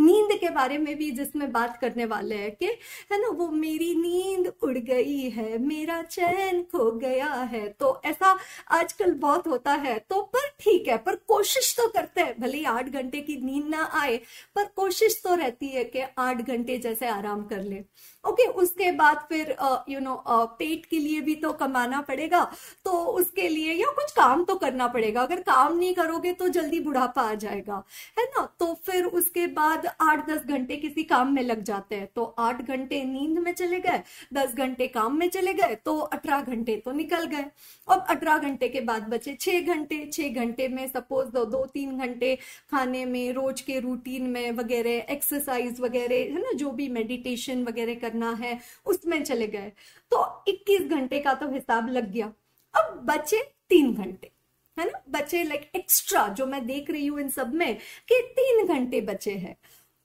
नींद 0.00 0.38
के 0.40 0.50
बारे 0.50 0.78
में 0.78 0.94
भी 0.96 1.10
जिसमें 1.10 1.50
बात 1.52 1.78
करने 1.80 2.04
वाले 2.04 2.34
हैं 2.34 2.50
कि, 2.52 2.66
है 3.12 3.20
ना, 3.22 3.28
वो 3.28 3.48
मेरी 3.50 3.94
नींद 3.94 4.52
उड़ 4.62 4.76
गई 4.78 5.30
है, 5.30 5.58
मेरा 5.58 6.00
चैन 6.02 6.62
खो 6.62 6.90
गया 6.92 7.32
है। 7.52 7.68
तो 7.70 8.00
ऐसा 8.04 8.36
आजकल 8.70 9.12
बहुत 9.20 9.46
होता 9.46 9.72
है। 9.72 9.98
तो 10.10 10.20
पर 10.34 10.48
ठीक 10.60 10.88
है, 10.88 10.96
पर 10.98 11.14
कोशिश 11.28 11.74
तो 11.76 11.86
करते 11.88 12.20
हैं, 12.20 12.34
भले 12.40 12.58
ही 12.58 12.64
आठ 12.64 12.88
घंटे 12.88 13.20
की 13.20 13.36
नींद 13.42 13.66
ना 13.68 13.84
आए, 13.94 14.16
पर 14.54 14.64
कोशिश 14.76 15.20
तो 15.24 15.34
रहती 15.34 15.68
है 15.68 15.84
कि 15.86 16.00
आठ 16.18 16.40
घंटे 16.42 16.78
जैसे 16.78 17.06
आराम 17.08 17.42
कर 17.44 17.62
ले। 17.62 17.82
ओके 18.24 18.42
okay, 18.42 18.54
उसके 18.54 18.90
बाद 18.92 19.24
फिर 19.28 19.54
यू 19.88 20.00
नो 20.00 20.14
पेट 20.58 20.84
के 20.86 20.98
लिए 20.98 21.20
भी 21.20 21.34
तो 21.34 21.52
कमाना 21.52 22.00
पड़ेगा 22.00 22.42
तो 22.84 22.90
उसके 23.12 23.48
लिए 23.48 23.72
या 23.74 23.90
कुछ 23.92 24.12
काम 24.12 24.44
तो 24.44 24.54
करना 24.56 24.86
पड़ेगा। 24.88 25.22
अगर 25.22 25.40
काम 25.42 25.76
नहीं 25.76 25.94
करोगे 25.94 26.32
तो 26.32 26.48
जल्दी 26.48 26.80
बुढ़ापा 26.80 27.22
आ 27.22 27.34
जाएगा 27.34 27.82
है 28.18 28.24
ना? 28.26 28.42
तो 28.60 28.72
फिर 28.86 29.04
उसके 29.04 29.46
बाद 29.48 29.86
आठ 30.00 30.28
दस 30.28 30.44
घंटे 30.46 30.76
किसी 30.76 31.02
काम 31.04 31.32
में 31.34 31.42
लग 31.42 31.62
जाते 31.62 31.96
हैं 31.96 32.08
तो 32.16 32.24
आठ 32.38 32.62
घंटे 32.62 33.02
नींद 33.04 33.38
में 33.38 33.52
चले 33.52 33.78
गए 33.80 34.02
दस 34.34 34.54
घंटे 34.54 34.86
काम 34.88 35.18
में 35.18 35.28
चले 35.30 35.54
गए 35.54 35.74
तो 35.84 35.96
अठारह 35.98 36.42
घंटे 36.42 36.76
तो 36.84 36.92
निकल 36.92 37.24
गए। 37.26 37.44
अब 37.88 38.04
अठारह 38.08 38.38
घंटे 38.38 38.68
के 38.68 38.80
बाद 38.82 39.08
बचे 39.08 39.36
छह 39.40 39.74
घंटे 39.74 40.04
छह 40.12 40.40
घंटे 40.40 40.68
में 40.68 40.86
सपोज़ 40.88 41.28
दो 41.30 41.44
दो 41.46 41.64
तीन 41.74 41.98
घंटे 41.98 42.34
खाने 42.70 43.04
में 43.06 43.32
रोज 43.32 43.60
के 43.60 43.78
रूटीन 43.80 44.30
में 44.30 44.50
वगैरह 44.52 45.12
एक्सरसाइज 45.12 45.80
वगैरह 45.80 46.16
है 46.32 46.40
ना? 46.40 46.52
जो 46.54 46.70
भी 46.70 46.88
मेडिटेशन 46.90 47.64
वगैरह 47.64 48.08
करना 48.10 48.30
है, 48.32 48.58
उसमें 48.86 49.22
चले 49.24 49.46
गए। 49.46 49.72
तो 50.12 50.44
21 50.48 50.88
घंटे 50.90 51.18
का 51.20 51.34
तो 51.34 51.52
हिसाब 51.52 51.88
लग 51.88 52.10
गया। 52.12 52.32
अब 52.74 53.00
बचे 53.04 53.42
तीन 53.68 53.94
घंटे, 53.94 54.30
है 54.76 54.86
ना? 54.86 55.02
बचे 55.08 55.42
लाइक 55.44 55.70
एक्स्ट्रा 55.76 56.28
जो 56.28 56.46
मैं 56.46 56.66
देख 56.66 56.90
रही 56.90 57.06
हूँ 57.06 57.20
इन 57.20 57.28
सब 57.28 57.54
में, 57.54 57.74
कि 58.08 58.20
तीन 58.38 58.66
घंटे 58.66 59.00
बचे 59.00 59.34
हैं। 59.34 59.56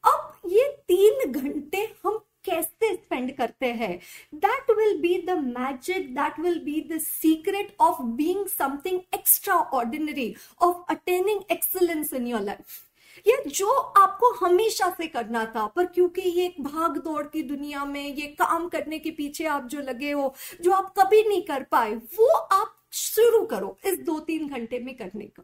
अब 0.03 0.49
ये 0.51 0.67
तीन 0.87 1.31
घंटे 1.31 1.93
हम 2.05 2.17
कैसे 2.45 2.93
स्पेंड 2.95 3.35
करते 3.37 3.65
हैं? 3.65 3.99
That 4.35 4.71
will 4.71 4.97
be 5.01 5.21
the 5.27 5.37
magic 5.37 6.13
that 6.15 6.39
will 6.39 6.59
be 6.59 6.81
the 6.91 6.99
secret 7.01 7.75
of 7.79 8.01
being 8.01 8.47
something 8.47 8.99
extraordinary 9.55 10.35
of 10.61 10.77
attaining 10.89 11.41
excellence 11.51 12.13
in 12.13 12.27
your 12.27 12.41
life 12.41 12.84
ये 13.27 13.43
जो 13.47 13.69
आपको 13.71 14.31
हमेशा 14.35 14.89
से 14.89 15.07
करना 15.07 15.45
था, 15.45 15.65
पर 15.67 15.85
क्योंकि 15.85 16.21
ये 16.21 16.45
एक 16.45 16.61
भाग 16.63 16.97
दौड़ 16.97 17.23
की 17.23 17.43
दुनिया 17.43 17.85
में, 17.85 18.15
ये 18.15 18.27
काम 18.39 18.67
करने 18.69 18.99
के 18.99 19.11
पीछे 19.11 19.45
आप 19.45 19.67
जो 19.67 19.81
लगे 19.81 20.11
हो, 20.11 20.33
जो 20.61 20.71
आप 20.71 20.93
कभी 20.99 21.23
नहीं 21.27 21.41
कर 21.41 21.63
पाए, 21.63 21.95
वो 21.95 22.27
आप 22.33 22.75
शुरू 22.93 23.45
करो 23.45 23.77
इस 23.85 23.99
दो 23.99 24.19
तीन 24.19 24.47
घंटे 24.47 24.79
में 24.79 24.95
करने 24.95 25.25
का। 25.25 25.43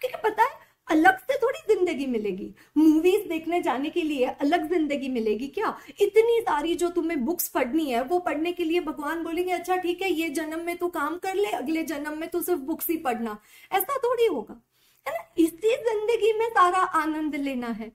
क्योंकि 0.00 0.18
पता 0.24 0.42
है, 0.42 0.70
अलग 0.88 1.18
से 1.18 1.36
थोड़ी 1.36 1.58
ज़िंदगी 1.74 2.06
मिलेगी। 2.06 2.54
मूवीज़ 2.78 3.28
देखने 3.28 3.60
जाने 3.62 3.90
के 3.90 4.02
लिए 4.02 4.24
अलग 4.26 4.68
ज़िंदगी 4.68 5.08
मिलेगी 5.08 5.48
क्या? 5.48 5.76
इतनी 6.00 6.40
सारी 6.40 6.74
जो 6.74 6.88
तुम्हें 6.88 7.24
बुक्स 7.24 7.48
पढ़नी 7.48 7.90
है, 7.90 8.02
वो 8.02 8.18
पढ़ने 8.18 8.52
के 8.52 8.64
लिए 8.64 8.80
भगवान 8.80 9.22
बोलेंगे 9.24 9.52
अच्छा 9.52 9.76
ठीक 9.76 10.02
है, 10.02 10.12
ये 10.12 10.28
जन्म 10.28 10.64
में 10.66 10.76
तू 10.76 10.88
काम 10.88 11.18
कर 11.18 11.34
ले, 11.34 11.50
अगले 11.50 11.82
जन्म 11.84 12.18
में 12.18 12.28
तू 12.30 12.42
सिर्फ़ 12.42 12.60
बुक्स 12.60 12.90
ही 12.90 12.96
पढ़ना। 12.96 13.38
ऐसा 13.72 13.96
थोड़ी 13.96 14.26
होगा। 14.26 14.60
है 15.06 15.12
ना 15.14 15.24
इसी 15.38 15.74
ज़िंदगी 15.84 16.32
में 16.38 16.48
सारा 16.48 16.78
आनंद 17.00 17.34
लेना 17.34 17.66
है। 17.66 17.86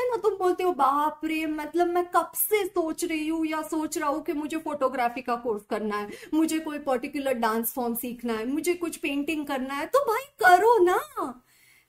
है 0.00 0.08
ना? 0.10 0.16
तुम 0.16 0.34
बोलते 0.38 0.64
हो, 0.64 0.72
बाप 0.72 1.20
रे 1.24 1.44
मतलब 1.46 1.88
मैं 1.88 2.04
कब 2.16 2.32
से 2.34 2.64
सोच 2.66 3.04
रही 3.04 3.28
हूँ 3.28 3.46
या 3.46 3.62
सोच 3.62 3.98
रहा 3.98 4.08
हूँ 4.08 4.22
कि 4.24 4.32
मुझे 4.32 4.56
फोटोग्राफी 4.58 5.22
का 5.22 5.36
कोर्स 5.36 5.62
करना 5.70 5.96
है, 5.96 6.08
मुझे 6.34 6.58
कोई 6.58 6.78
पर्टिकुलर 6.78 7.34
डांस 7.34 7.72
फॉर्म 7.74 7.94
सीखना 7.94 8.32
है, 8.32 8.46
मुझे 8.46 8.74
कुछ 8.74 8.96
पेंटिंग 8.96 9.46
करना 9.46 9.74
है। 9.74 9.86
तो 9.86 10.04
भाई 10.04 10.24
करो 10.44 10.76
ना। 10.84 10.98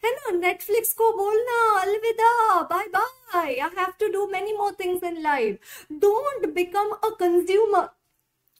है 0.03 0.11
ना? 0.11 0.31
नेटफ्लिक्स 0.31 0.93
को 0.93 1.11
बोलना, 1.17 1.59
अलविदा 1.81 2.61
bye 2.63 2.87
bye 2.87 3.55
I 3.55 3.69
have 3.77 3.93
to 3.99 4.07
do 4.13 4.27
many 4.31 4.53
more 4.57 4.75
things 4.79 5.03
in 5.03 5.21
life 5.21 5.85
don't 5.91 6.45
become 6.55 6.89
a 7.03 7.09
consumer 7.19 7.89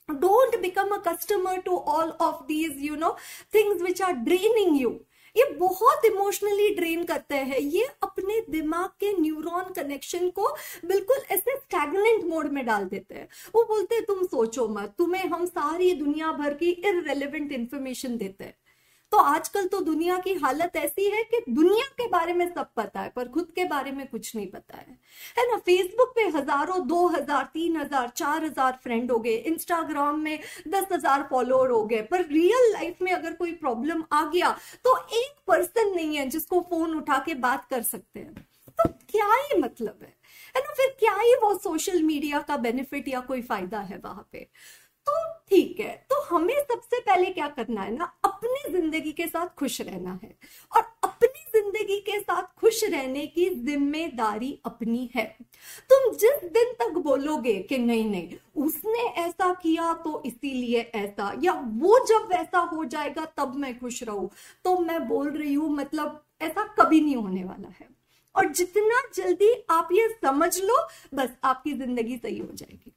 don't 0.08 0.54
become 0.62 0.92
a 0.92 0.98
customer 1.00 1.60
to 1.64 1.78
all 1.94 2.12
of 2.18 2.36
these, 2.48 2.76
you 2.80 2.96
know, 2.96 3.10
things 3.52 3.82
which 3.82 4.00
are 4.00 4.14
draining 4.28 4.74
you. 4.74 4.92
ये 5.38 5.44
बहुत 5.54 6.04
emotionally 6.04 6.68
drain 6.74 7.04
करते 7.04 7.34
हैं। 7.34 7.58
ये 7.58 7.84
अपने 8.02 8.40
दिमाग 8.50 8.88
के 9.00 9.12
neuron 9.20 9.72
connection 9.72 10.28
को 10.30 10.48
बिल्कुल 10.84 11.16
ऐसे 11.30 11.56
स्टैगनेंट 11.56 12.24
मोड 12.24 12.52
में 12.52 12.64
डाल 12.66 12.84
देते 12.84 13.14
हैं। 13.14 13.28
वो 13.54 13.64
बोलते 13.64 13.94
हैं, 13.94 14.04
तुम 14.04 14.24
सोचो 14.26 14.68
मत, 14.68 14.94
तुम्हें 14.98 15.24
हम 15.24 15.44
सारी 15.46 15.92
दुनिया 15.94 16.32
भर 16.32 16.54
की 16.54 16.70
इनरेलीवेंट 16.70 17.52
इंफॉर्मेशन 17.52 18.16
देते 18.16 18.44
हैं। 18.44 18.54
तो 19.12 19.18
आजकल 19.18 19.66
तो 19.66 19.80
दुनिया 19.80 20.16
की 20.18 20.32
हालत 20.34 20.76
ऐसी 20.76 21.04
है 21.10 21.22
कि 21.24 21.40
दुनिया 21.48 21.84
के 21.98 22.06
बारे 22.08 22.32
में 22.32 22.46
सब 22.48 22.68
पता 22.76 23.00
है, 23.00 23.08
पर 23.08 23.28
खुद 23.28 23.50
के 23.54 23.64
बारे 23.64 23.92
में 23.92 24.06
कुछ 24.08 24.34
नहीं 24.36 24.46
पता 24.46 24.76
है। 24.76 24.98
है 25.38 25.46
ना 25.50 25.56
फेसबुक 25.58 26.12
पे 26.16 26.26
हज़ारों, 26.28 26.86
दो 26.88 27.06
हज़ार, 27.08 27.44
तीन 27.54 27.76
हज़ार, 27.76 28.08
चार 28.10 28.44
हज़ार 28.44 28.78
फ्रेंड 28.82 29.10
हो 29.10 29.18
गए 29.18 29.36
इंस्टाग्राम 29.48 30.18
में 30.20 30.38
दस 30.68 30.86
हज़ार 30.92 31.26
फॉलोअर 31.30 31.70
हो 31.70 31.84
गए, 31.84 32.02
पर 32.02 32.24
रियल 32.26 32.72
लाइफ 32.72 33.02
में 33.02 33.12
अगर 33.12 33.32
कोई 33.32 33.52
प्रॉब्लम 33.54 34.04
आ 34.12 34.24
गया 34.26 34.50
तो 34.84 34.96
एक 34.98 35.40
पर्सन 35.48 35.94
नहीं 35.94 36.16
है 36.16 36.28
जिसको 36.28 36.60
फ़ोन 36.70 36.94
उठा 36.96 37.18
के 37.26 37.34
बात 37.36 37.66
कर 37.70 37.82
सकते 37.84 38.20
हैं। 38.20 38.46
तो 38.78 38.88
क्या 39.10 39.26
ही 39.26 39.60
मतलब 39.60 39.98
है? 40.02 40.16
है 40.54 40.60
ना, 40.60 40.72
फिर 40.72 40.94
क्या 40.98 41.14
ही 41.14 41.34
वो 41.42 41.54
सोशल 41.58 42.02
मीडिया 42.02 42.40
का 42.40 42.56
बेनिफिट 42.58 43.08
या 43.08 43.20
कोई 43.20 43.42
फ़ायदा 43.42 43.78
है 43.80 44.00
वहाँ 44.04 44.28
पे? 44.32 44.46
तो 45.08 45.22
ठीक 45.50 45.78
है 45.80 45.94
तो 46.10 46.20
हमें 46.24 46.54
सबसे 46.62 46.98
पहले 47.00 47.30
क्या 47.30 47.46
करना 47.48 47.82
है 47.82 47.96
ना, 47.96 48.04
अपनी 48.24 48.72
ज़िंदगी 48.72 49.12
के 49.12 49.26
साथ 49.26 49.54
खुश 49.58 49.80
रहना 49.80 50.18
है। 50.22 50.34
और 50.72 50.82
अपनी 51.04 51.44
ज़िंदगी 51.52 51.98
के 52.00 52.18
साथ 52.20 52.42
खुश 52.60 52.82
रहने 52.84 53.26
की 53.26 53.48
ज़िम्मेदारी 53.56 54.58
अपनी 54.66 55.08
है। 55.14 55.24
तुम 55.90 56.12
जिस 56.14 56.44
दिन 56.52 56.72
तक 56.80 56.98
बोलोगे 56.98 57.54
कि 57.62 57.78
नहीं 57.78 58.04
नहीं, 58.10 58.36
उसने 58.56 59.06
ऐसा 59.22 59.52
किया 59.54 59.92
तो 60.04 60.22
इसीलिए 60.26 60.80
ऐसा, 60.80 61.32
या 61.42 61.52
वो 61.52 61.98
जब 62.06 62.28
वैसा 62.32 62.58
हो 62.72 62.84
जाएगा 62.86 63.24
तब 63.36 63.54
मैं 63.56 63.78
खुश 63.78 64.02
रहूँ। 64.02 64.30
तो 64.64 64.78
मैं 64.78 65.06
बोल 65.08 65.30
रही 65.30 65.54
हूँ 65.54 65.70
मतलब 65.76 66.22
ऐसा 66.42 66.64
कभी 66.78 67.00
नहीं 67.00 67.16
होने 67.16 67.44
वाला 67.44 67.68
है। 67.80 67.88
और 68.34 68.52
जितना 68.52 69.02
जल्दी 69.14 69.52
आप 69.70 69.88
ये 69.92 70.08
समझ 70.24 70.58
लो, 70.58 70.76
बस 71.14 71.36
आपकी 71.44 71.72
ज़िंदगी 71.74 72.16
सही 72.16 72.38
हो 72.38 72.52
जाएगी। 72.52 72.92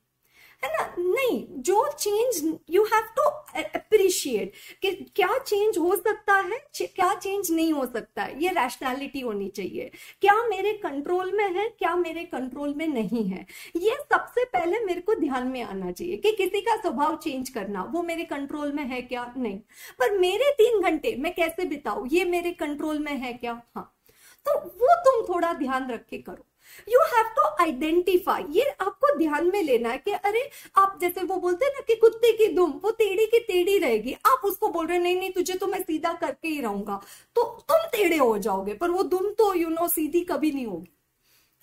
है 0.63 0.72
ना? 0.74 0.96
नहीं, 1.00 1.46
जो 1.50 1.91
change 2.00 2.60
you 2.70 2.84
have 2.84 3.01
to 3.18 3.22
appreciate 3.62 4.51
कि 4.82 4.91
क्या 5.15 5.38
चेंज 5.38 5.77
हो 5.77 5.96
सकता 5.96 6.36
है 6.36 6.60
क्या 6.86 7.13
चेंज 7.13 7.51
नहीं 7.51 7.74
हो 7.74 7.86
सकता? 7.86 8.24
है 8.24 8.44
ये 8.44 8.50
रैशनैलिटी 8.50 9.20
होनी 9.20 9.50
चाहिए। 9.50 9.91
क्या 10.22 10.36
मेरे 10.48 10.74
कंट्रोल 10.74 11.32
में 11.32 11.50
है, 11.51 11.68
क्या 11.70 11.96
मेरे 11.96 12.24
कंट्रोल 12.24 12.74
में 12.74 12.88
नहीं 12.88 13.25
है? 13.25 13.46
ये 13.75 13.96
सबसे 14.13 14.44
पहले 14.46 14.80
मेरे 14.80 15.01
को 15.01 15.15
ध्यान 15.15 15.48
में 15.48 15.62
आना 15.63 15.91
चाहिए 15.91 16.18
कि 16.18 16.32
किसी 16.32 16.62
का 16.62 16.75
स्वभाव 16.75 17.18
चेंज 17.18 17.50
करना, 17.50 17.84
वो 17.84 18.03
मेरे 18.03 18.24
कंट्रोल 18.24 18.72
में 18.72 18.84
है 18.84 19.01
क्या? 19.01 19.34
नहीं। 19.38 19.60
पर 20.00 20.18
मेरे 20.18 20.51
तीन 20.51 20.82
घंटे, 20.82 21.15
मैं 21.15 21.34
कैसे 21.34 21.65
बिताऊ? 21.65 22.06
ये 22.06 22.25
मेरे 22.25 22.51
कंट्रोल 22.51 23.00
में 23.00 23.13
है 23.13 23.34
क्या? 23.34 23.62
हाँ। 23.75 23.98
तो 24.46 24.60
वो 24.60 24.96
तुम 25.06 25.36
थोड़ा 25.36 25.53
ध्यान 25.53 25.91
रख 25.91 26.06
के 26.06 26.18
करो। 26.18 26.46
यू 26.90 27.00
हैव 27.00 27.28
टू 27.28 27.42
आइडेंटिफाई 27.63 28.44
ये 28.50 28.63
आपको 28.82 29.18
ध्यान 29.18 29.51
में 29.51 29.63
लेना 29.63 29.90
है 29.90 29.98
कि 29.98 30.12
अरे 30.12 30.50
आप 30.78 30.98
जैसे 31.01 31.24
वो 31.24 31.36
बोलते 31.36 31.66
हैं 31.66 31.74
ना 31.74 31.82
कि 31.88 31.96
कुत्ते 31.96 32.32
की 32.32 32.48
दुम 32.48 32.72
वो 32.84 32.92
टेढ़ी 32.92 33.25
की 33.25 33.40
टेढ़ी 33.40 33.78
रहेगी। 33.78 34.13
आप 34.13 34.42
उसको 34.46 34.68
बोल 34.68 34.88
रहे 34.88 35.00
नहीं 35.00 35.16
नहीं 35.16 35.32
तुझे 35.32 35.54
तो 35.54 35.68
मैं 35.68 35.82
सीधा 35.84 36.13
करके 36.13 36.48
ही 36.48 36.62
रहूँगा। 36.62 37.01
तो 37.36 37.44
तुम 37.44 37.78
टेढ़े 37.78 38.18
हो 38.18 38.38
जाओगे 38.38 38.74
पर 38.74 38.92
वो 38.92 39.04
दुम 39.04 39.32
तो 39.32 39.54
यू 39.54 39.68
you 39.68 39.70
नो 39.70 39.82
know, 39.82 39.92
सीधी 39.92 40.22
कभी 40.22 40.51
नहीं 40.51 40.66
होगी। 40.66 40.98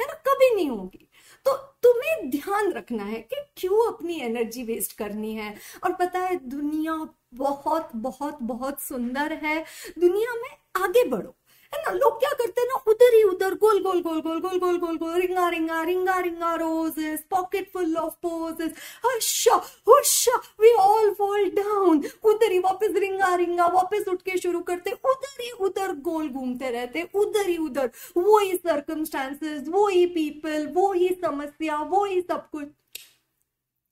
है 0.01 0.07
ना? 0.07 0.13
कभी 0.13 0.55
नहीं 0.55 0.71
होगी। 0.71 1.09
तो 1.47 1.53
तुम्हें 1.57 2.31
ध्यान 2.31 2.73
रखना 2.73 3.05
है 3.05 3.21
कि 3.21 3.37
क्यों 3.57 3.93
अपनी 3.93 4.21
एनर्जी 4.21 4.63
वेस्ट 4.63 4.93
करनी 4.93 5.35
है। 5.35 5.55
और 5.85 5.93
पता 5.93 6.19
है 6.19 6.37
दुनिया 6.49 6.95
बहुत 7.35 7.91
बहुत 7.97 8.39
बहुत 8.43 8.83
सुंदर 8.83 9.33
है। 9.33 9.65
दुनिया 9.99 10.35
में 10.35 10.85
आगे 10.85 11.05
बढ़ो। 11.05 11.35
है 11.73 11.81
ना? 11.81 11.93
लोग 11.93 12.19
क्या 12.21 12.31
करते 12.33 12.61
हैं 12.61 12.69
ना? 12.69 12.83
उधर 12.89 13.15
ही 13.15 13.23
उधर, 13.25 13.55
गोल 13.57 13.83
गोल 13.83 14.01
गोल 14.03 14.21
गोल 14.21 14.41
गोल 14.41 14.59
गोल 14.59 14.79
गोल 14.79 14.97
गोल, 14.99 15.21
ring a 15.21 15.49
ring a 15.49 15.83
ring a 15.83 16.19
ring a 16.21 16.55
roses 16.55 17.25
pocket 17.31 17.71
full 17.73 17.97
of 17.97 18.15
posies 18.23 18.73
husha 19.07 19.55
husha 19.89 20.37
we 20.61 20.73
all 20.81 21.13
fall 21.15 21.51
down 21.53 22.03
उधर 22.25 22.53
ही 22.53 22.59
वापस 22.59 22.97
रिंगा 22.97 23.35
रिंगा, 23.35 23.67
वापस 23.69 24.09
उठ 24.09 24.23
के 24.23 24.37
शुरू 24.39 24.61
करते 24.63 24.91
उधर 24.93 25.43
ही 25.43 25.51
उधर 25.61 25.93
गोल 26.03 26.29
घूमते 26.29 26.71
रहते 26.71 27.09
उधर 27.15 27.49
ही। 27.49 27.57
उधर 27.59 27.91
वो 28.17 28.39
ही 28.39 28.57
सर्कमस्टांसेस 28.57 29.69
वो 29.69 29.87
ही 29.89 30.05
पीपल 30.09 30.67
वो 30.75 30.93
ही 30.93 31.09
समस्या 31.23 31.81
वो 31.85 32.05
ही 32.05 32.21
सब 32.23 32.49
कुछ। 32.51 32.69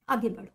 आगे 0.08 0.28
बढ़ो 0.28 0.52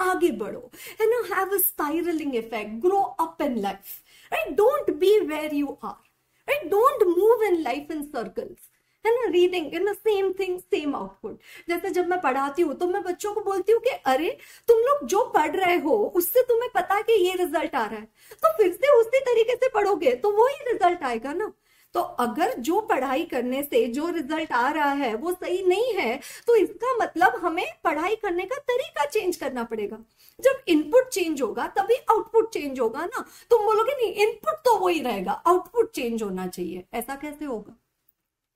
आगे 0.00 0.30
बढ़ो, 0.32 0.70
है 1.00 1.06
ना? 1.06 1.18
Have 1.34 1.54
a 1.54 1.58
spiralling 1.58 2.34
effect 2.34 2.80
grow 2.82 3.00
up 3.20 3.42
in 3.42 3.58
life 3.60 4.32
right 4.32 4.56
don't 4.56 4.90
be 4.98 5.18
where 5.26 5.54
you 5.54 5.76
are 5.84 6.09
right? 6.48 6.72
Don't 6.72 7.08
move 7.08 7.50
in 7.50 7.66
life 7.66 7.96
in 7.96 8.14
circles. 8.16 8.58
है 9.06 9.12
ना? 9.14 9.30
रीडिंग 9.30 9.74
ना 9.74 9.92
सेम 9.92 10.32
थिंग 10.32 10.58
सेम 10.60 10.96
आउटपुट 10.96 11.38
जैसे 11.68 11.90
जब 11.90 12.06
मैं 12.08 12.20
पढ़ाती 12.20 12.62
हूँ 12.62 12.74
तो 12.74 12.86
मैं 12.86 13.02
बच्चों 13.02 13.34
को 13.34 13.40
बोलती 13.40 13.72
हूँ 13.72 13.80
कि, 13.80 13.90
अरे, 13.90 14.38
तुम 14.68 14.78
लोग 14.78 15.06
जो 15.06 15.24
पढ़ 15.24 15.56
रहे 15.56 15.76
हो, 15.76 16.12
उससे 16.16 16.42
तुम्हें 16.42 16.70
पता 16.74 16.94
है 16.94 17.02
कि 17.02 17.12
ये 17.12 17.34
रिज़ल्ट 17.34 17.74
आ 17.74 17.86
रहा 17.86 18.00
है। 18.00 18.08
तो 18.32 18.48
फिर 18.56 18.72
से 18.72 19.00
उसी 19.00 19.20
तरीके 19.20 19.56
से 19.56 19.68
पढ़ोगे 19.68 20.14
तो 20.14 20.30
वो 20.30 20.46
ही 20.46 20.72
रिज़ल्ट 20.72 21.02
आएगा 21.02 21.32
ना? 21.32 21.52
तो 21.94 22.00
अगर 22.00 22.54
जो 22.58 22.80
पढ़ाई 22.80 23.24
करने 23.24 23.62
से 23.62 23.86
जो 23.88 24.08
रिज़ल्ट 24.08 24.52
आ 24.52 24.70
रहा 24.70 24.90
है, 24.92 25.14
वो 25.14 25.32
सही 25.32 25.62
नहीं 25.64 25.94
है 25.94 26.18
तो 26.46 26.56
इसका 26.56 26.96
मतलब 26.96 27.36
हमें 27.42 27.66
पढ़ाई 27.84 28.16
करने 28.16 28.44
का 28.44 28.56
तरीका 28.60 29.04
चेंज 29.06 29.36
करना 29.36 29.64
पड़ेगा। 29.64 29.98
जब 30.38 30.62
इनपुट 30.68 31.08
चेंज 31.08 31.42
होगा, 31.42 31.66
तभी 31.68 31.96
आउटपुट 32.10 32.52
चेंज 32.52 32.80
होगा 32.80 33.04
ना 33.06 33.24
तुम 33.50 33.64
बोलोगे, 33.64 33.92
नहीं 33.94 34.26
इनपुट 34.26 34.62
तो 34.64 34.76
वही 34.78 35.00
रहेगा 35.02 35.32
आउटपुट 35.32 35.90
चेंज 35.92 36.22
होना 36.22 36.46
चाहिए। 36.46 36.84
ऐसा 36.94 37.14
कैसे 37.16 37.44
होगा? 37.44 37.76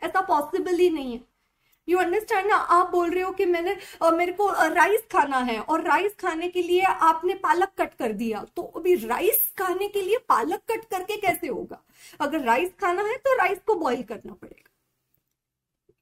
ऐसा 0.02 0.20
पॉसिबल 0.22 0.74
ही 0.76 0.90
नहीं 0.90 1.12
है। 1.12 1.20
यू 1.88 1.98
अंडरस्टैंड 1.98 2.46
ना? 2.48 2.56
आप 2.56 2.90
बोल 2.90 3.10
रहे 3.10 3.22
हो 3.22 3.30
कि 3.32 3.44
मैंने 3.46 3.76
आ, 4.02 4.10
मेरे 4.10 4.32
को 4.32 4.48
राइस 4.74 5.06
खाना 5.12 5.38
है 5.40 5.58
और 5.60 5.82
राइस 5.84 6.14
खाने 6.20 6.48
के 6.48 6.62
लिए 6.62 6.82
आपने 6.82 7.34
पालक 7.42 7.72
कट 7.78 7.94
कर 7.94 8.12
दिया। 8.14 8.44
तो 8.56 8.62
अभी 8.76 8.94
राइस 8.96 9.52
खाने 9.58 9.88
के 9.88 10.02
लिए 10.02 10.18
पालक 10.28 10.60
कट 10.70 10.84
करके 10.90 11.16
कैसे 11.18 11.46
होगा? 11.46 11.82
अगर 12.20 12.40
राइस 12.42 12.74
खाना 12.80 13.02
है 13.02 13.16
तो 13.18 13.36
राइस 13.38 13.58
को 13.66 13.74
बॉईल 13.76 14.02
करना 14.04 14.32
पड़ेगा। 14.32 14.70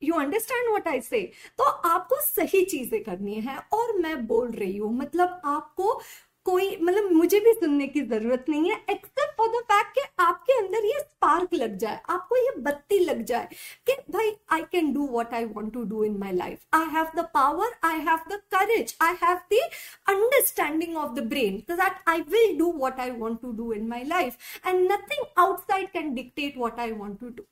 you 0.03 0.15
understand 0.17 0.75
what 0.75 0.89
I 0.89 1.01
say 1.01 1.21
तो 1.59 1.65
आपको 1.65 2.21
सही 2.23 2.65
चीज़ें 2.65 3.03
करनी 3.05 3.41
है 3.41 3.57
और 3.73 3.97
मैं 3.99 4.27
बोल 4.27 4.51
रही 4.53 4.77
हूँ। 4.77 4.93
मतलब 4.95 5.41
आपको 5.47 6.01
कोई 6.47 6.77
मतलब 6.83 7.11
मुझे 7.13 7.41
भी 7.41 7.53
सुनने 7.53 7.87
की 7.87 8.01
ज़रूरत 8.01 8.45
नहीं 8.49 8.71
है 8.71 8.77
एक्सेप्ट 8.91 9.37
फॉर 9.37 9.49
द 9.49 9.63
फैक्ट 9.63 9.95
कि 9.95 10.01
आपके 10.21 10.53
अंदर 10.59 10.85
ये 10.85 10.99
स्पार्क 11.01 11.55
लग 11.55 11.77
जाए, 11.77 12.01
आपको 12.11 12.37
ये 12.37 12.55
बत्ती 12.61 12.99
लग 12.99 13.23
जाए 13.25 13.49
कि 13.87 13.93
भाई 14.11 14.33
I 14.53 14.63
can 14.63 14.93
do 14.93 15.07
what 15.07 15.35
I 15.35 15.45
want 15.45 15.73
to 15.75 15.83
do 15.85 16.05
in 16.05 16.17
my 16.19 16.33
life 16.33 16.59
I 16.75 16.87
have 16.87 17.07
the 17.17 17.25
power 17.35 17.75
I 17.85 17.99
have 17.99 18.19
the 18.31 18.41
courage 18.55 18.97
I 19.03 19.15
have 19.23 19.39
the 19.53 19.61
understanding 20.09 20.97
of 20.97 21.13
the 21.13 21.27
brain 21.29 21.63
that 21.71 22.09
I 22.09 22.21
will 22.21 22.59
do 22.59 22.73
what 22.73 23.01
I 23.01 23.11
want 23.11 23.41
to 23.43 23.53
do 23.53 23.73
in 23.73 23.89
my 23.89 24.05
life 24.05 24.37
and 24.67 24.93
nothing 24.93 25.25
outside 25.39 25.91
can 25.91 26.15
dictate 26.15 26.59
what 26.59 26.81
I 26.81 26.93
want 26.93 27.21
to 27.21 27.29
do 27.29 27.43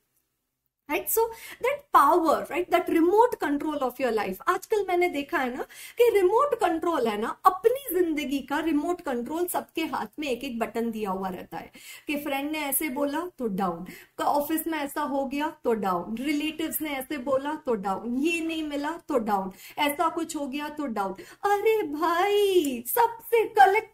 right 0.91 1.09
so 1.09 1.25
that 1.63 1.83
power 1.93 2.45
right 2.51 2.69
that 2.71 2.89
remote 2.89 3.35
control 3.41 3.77
of 3.83 4.01
your 4.01 4.11
life 4.13 4.41
आजकल 4.49 4.85
मैंने 4.87 5.09
देखा 5.09 5.37
है 5.37 5.55
ना 5.55 5.63
कि 5.97 6.09
remote 6.15 6.55
control 6.61 7.07
है 7.07 7.19
ना 7.21 7.35
अपनी 7.45 7.83
ज़िंदगी 7.93 8.39
का 8.49 8.59
रिमोट 8.61 9.01
कंट्रोल 9.01 9.45
सबके 9.47 9.83
हाथ 9.93 10.19
में 10.19 10.27
एक 10.27 10.43
एक 10.43 10.59
बटन 10.59 10.91
दिया 10.91 11.11
हुआ 11.11 11.29
रहता 11.29 11.57
है 11.57 11.71
कि 12.07 12.15
फ्रेंड 12.23 12.51
ने 12.51 12.59
ऐसे 12.65 12.89
बोला 12.91 13.19
तो 13.39 13.47
डाउन 13.55 13.85
ऑफ़िस 14.21 14.67
में 14.67 14.77
ऐसा 14.79 15.01
हो 15.03 15.23
गया 15.25 15.47
तो 15.63 15.73
डाउन 15.75 16.17
रिलेटिव्स 16.17 16.81
ने 16.81 16.89
ऐसे 16.95 17.17
बोला 17.21 17.53
तो 17.65 17.73
डाउन 17.77 18.17
ये 18.17 18.39
नहीं 18.41 18.63
मिला 18.63 18.89
तो 19.07 19.17
डाउन 19.21 19.51
ऐसा 19.79 20.07
कुछ 20.09 20.35
हो 20.35 20.47
गया 20.47 20.69
तो 20.77 20.85
डाउन 20.97 21.13
अरे 21.51 21.81
भाई 21.89 22.83
सबसे 22.87 23.43
कलेक्ट 23.59 23.90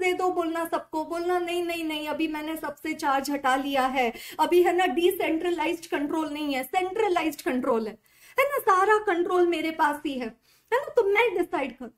दे 0.00 0.12
दो 0.12 0.30
बोलना 0.32 0.64
सबको, 0.64 1.04
बोलना 1.04 1.38
नहीं 1.38 1.62
नहीं 1.64 1.84
नहीं, 1.84 2.08
अभी 2.08 2.28
मैंने 2.28 2.56
सबसे 2.56 2.94
चार्ज 2.94 3.30
हटा 3.30 3.56
लिया 3.56 3.86
है। 3.86 4.12
अभी 4.40 4.62
है 4.62 4.76
ना 4.76 4.86
डिसेंट्रलाइज्ड 4.94 5.86
कंट्रोल 5.86 6.28
नहीं 6.32 6.54
है 6.54 6.62
सेंट्रलाइज्ड 6.64 7.42
कंट्रोल 7.42 7.86
है। 7.88 7.98
है 8.38 8.44
ना, 8.44 8.58
सारा 8.60 8.98
कंट्रोल 9.06 9.46
मेरे 9.46 9.70
पास 9.70 10.02
ही 10.06 10.18
है। 10.18 10.26
है 10.72 10.78
ना 10.78 10.92
तो 10.96 11.02
मैं 11.04 11.34
डिसाइड 11.36 11.76
करूँ 11.78 11.90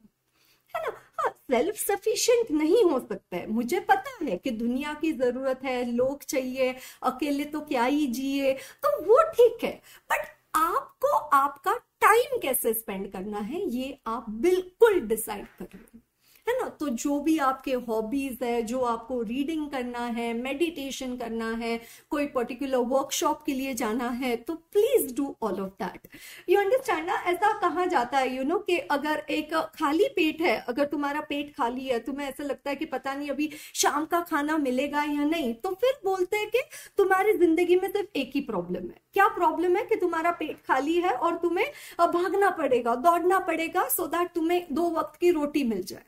है। 0.75 0.83
ना 0.83 0.93
हाँ 1.19 1.31
सेल्फ 1.51 1.77
सफिशिएंट 1.77 2.51
नहीं 2.51 2.83
हो 2.85 2.99
सकता 3.01 3.37
है। 3.37 3.47
मुझे 3.51 3.81
पता 3.81 4.17
है 4.25 4.37
कि 4.37 4.51
दुनिया 4.51 4.93
की 5.01 5.13
ज़रूरत 5.13 5.61
है, 5.65 5.85
लोग 5.93 6.23
चाहिए, 6.25 6.75
अकेले 7.03 7.45
तो 7.45 7.61
क्या 7.61 7.85
ही 7.85 8.07
जिए 8.09 8.53
तो 8.53 9.01
वो 9.03 9.23
ठीक 9.33 9.65
है। 9.65 9.73
बट 10.11 10.27
आपको 10.57 11.09
आपका 11.37 11.75
टाइम 12.01 12.39
कैसे 12.41 12.73
स्पेंड 12.75 13.11
करना 13.13 13.39
है, 13.39 13.61
ये 13.69 13.99
आप 14.07 14.31
बिल्कुल 14.31 15.01
डिसाइड 15.01 15.47
कर 15.59 15.69
लो 15.75 16.01
है 16.47 16.55
ना? 16.55 16.69
तो 16.71 16.89
जो 16.89 17.19
भी 17.21 17.37
आपके 17.41 17.73
हॉबीज 17.89 18.39
है, 18.43 18.63
जो 18.63 18.81
आपको 18.83 19.21
रीडिंग 19.23 19.69
करना 19.71 20.05
है 20.09 20.33
मेडिटेशन 20.35 21.17
करना 21.17 21.51
है, 21.57 21.81
कोई 22.11 22.27
पर्टिकुलर 22.29 22.79
वर्कशॉप 22.89 23.43
के 23.47 23.55
लिए 23.55 23.75
जाना 23.75 24.09
है 24.13 24.35
तो 24.39 24.55
please 24.73 25.15
do 25.17 25.35
all 25.43 25.61
of 25.61 25.71
that 25.83 26.09
you 26.49 26.61
understand 26.61 27.07
ना? 27.07 27.15
ऐसा 27.27 27.53
कहा 27.61 27.85
जाता 27.87 28.19
है 28.19 28.35
यू 28.37 28.43
नो 28.45 28.59
कि 28.61 28.79
अगर 28.91 29.25
एक 29.31 29.55
खाली 29.77 30.09
पेट 30.17 30.41
है, 30.43 30.57
अगर 30.59 30.85
तुम्हारा 30.87 31.21
पेट 31.23 31.55
खाली 31.57 31.87
है, 31.87 31.99
तुम्हें 32.01 32.29
ऐसा 32.29 32.45
लगता 32.45 32.71
है 32.71 32.77
कि 32.77 32.87
पता 32.87 33.15
नहीं 33.15 33.31
अभी 33.31 33.51
शाम 33.75 34.05
का 34.07 34.21
खाना 34.23 34.57
मिलेगा 34.59 35.03
या 35.05 35.25
नहीं 35.27 35.53
तो 35.57 35.75
फिर 35.75 36.01
बोलते 36.05 36.37
हैं 36.37 36.49
कि 36.51 36.63
तुम्हारी 36.99 37.33
ज़िंदगी 37.39 37.77
में 37.77 37.89
सिर्फ़ 37.91 38.19
एक 38.19 38.33
ही 38.35 38.41
प्रॉब्लम 38.43 38.89
है। 38.89 39.01
क्या 39.15 39.29
प्रॉब्लम 39.31 39.77
है 39.77 39.85
कि 39.85 39.97
तुम्हारा 39.97 40.31
पेट 40.33 40.61
खाली 40.67 40.97
है 40.97 41.11
और 41.11 41.37
तुम्हें 41.39 41.67
भागना 42.03 42.51
पड़ेगा, 42.53 42.95
दौड़ना 42.97 43.39
पड़ेगा 43.41 43.89
सो 43.89 44.07
दैट 44.07 44.33
तुम्हें 44.35 44.67
दो 44.73 44.91
वक्त 44.91 45.21
की 45.21 45.31
रोटी 45.33 45.65
मिल 45.65 45.83
जाए। 45.85 46.05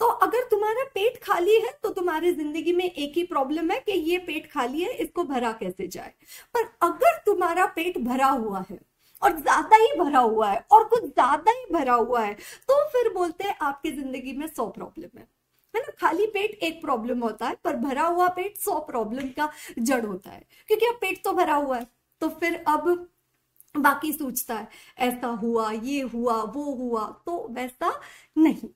तो 0.00 0.06
अगर 0.06 0.42
तुम्हारा 0.50 0.84
पेट 0.94 1.16
खाली 1.22 1.54
है 1.60 1.70
तो 1.82 1.88
तुम्हारी 1.90 2.32
ज़िंदगी 2.34 2.72
में 2.72 2.84
एक 2.84 3.12
ही 3.16 3.22
प्रॉब्लम 3.24 3.70
है 3.70 3.78
कि 3.80 3.92
ये 3.92 4.18
पेट 4.20 4.50
खाली 4.52 4.82
है, 4.82 4.90
इसको 4.90 5.24
भरा 5.24 5.52
कैसे 5.54 5.86
जाए? 5.88 6.12
पर 6.54 6.68
अगर 6.82 7.16
तुम्हारा 7.26 7.66
पेट 7.76 7.98
भरा 8.00 8.26
हुआ 8.28 8.64
है, 8.70 8.78
और 9.22 9.32
ज़्यादा 9.32 9.76
ही 9.76 9.92
भरा 9.98 10.18
हुआ 10.20 10.50
है, 10.50 10.64
और 10.72 10.84
कुछ 10.84 11.04
ज़्यादा 11.04 11.52
ही 11.52 11.64
भरा 11.72 11.94
हुआ 11.94 12.22
है 12.22 12.34
तो 12.68 12.82
फिर 12.90 13.12
बोलते 13.14 13.44
हैं 13.44 13.56
आपकी 13.62 13.90
ज़िंदगी 13.92 14.32
में 14.32 14.46
सौ 14.48 14.66
प्रॉब्लम 14.68 15.18
है। 15.18 15.26
है 15.74 15.80
ना? 15.80 15.92
खाली 16.00 16.26
पेट 16.28 16.58
एक 16.62 16.80
प्रॉब्लम 16.82 17.20
होता 17.20 17.46
है, 17.46 17.56
पर 17.64 17.76
भरा 17.78 18.02
हुआ 18.04 18.28
पेट 18.30 18.56
सौ 18.58 18.78
प्रॉब्लम 18.82 19.28
का 19.38 19.50
जड़ 19.80 20.04
होता 20.06 20.30
है। 20.30 20.46
क्योंकि 20.68 20.86
अब 20.86 20.98
पेट 21.00 21.22
तो 21.24 21.32
भरा 21.34 21.54
हुआ 21.56 21.78
है 21.78 21.86
तो 22.22 22.28
फिर 22.30 22.64
अब 22.68 23.08
बाकी 23.74 24.12
सोचता 24.12 24.54
है, 24.54 24.68
ऐसा 25.00 25.26
हुआ, 25.28 25.70
ये 25.72 26.00
हुआ, 26.02 26.42
वो 26.44 26.72
हुआ 26.74 27.04
तो 27.26 27.46
वैसा 27.50 28.00
नहीं। 28.38 28.68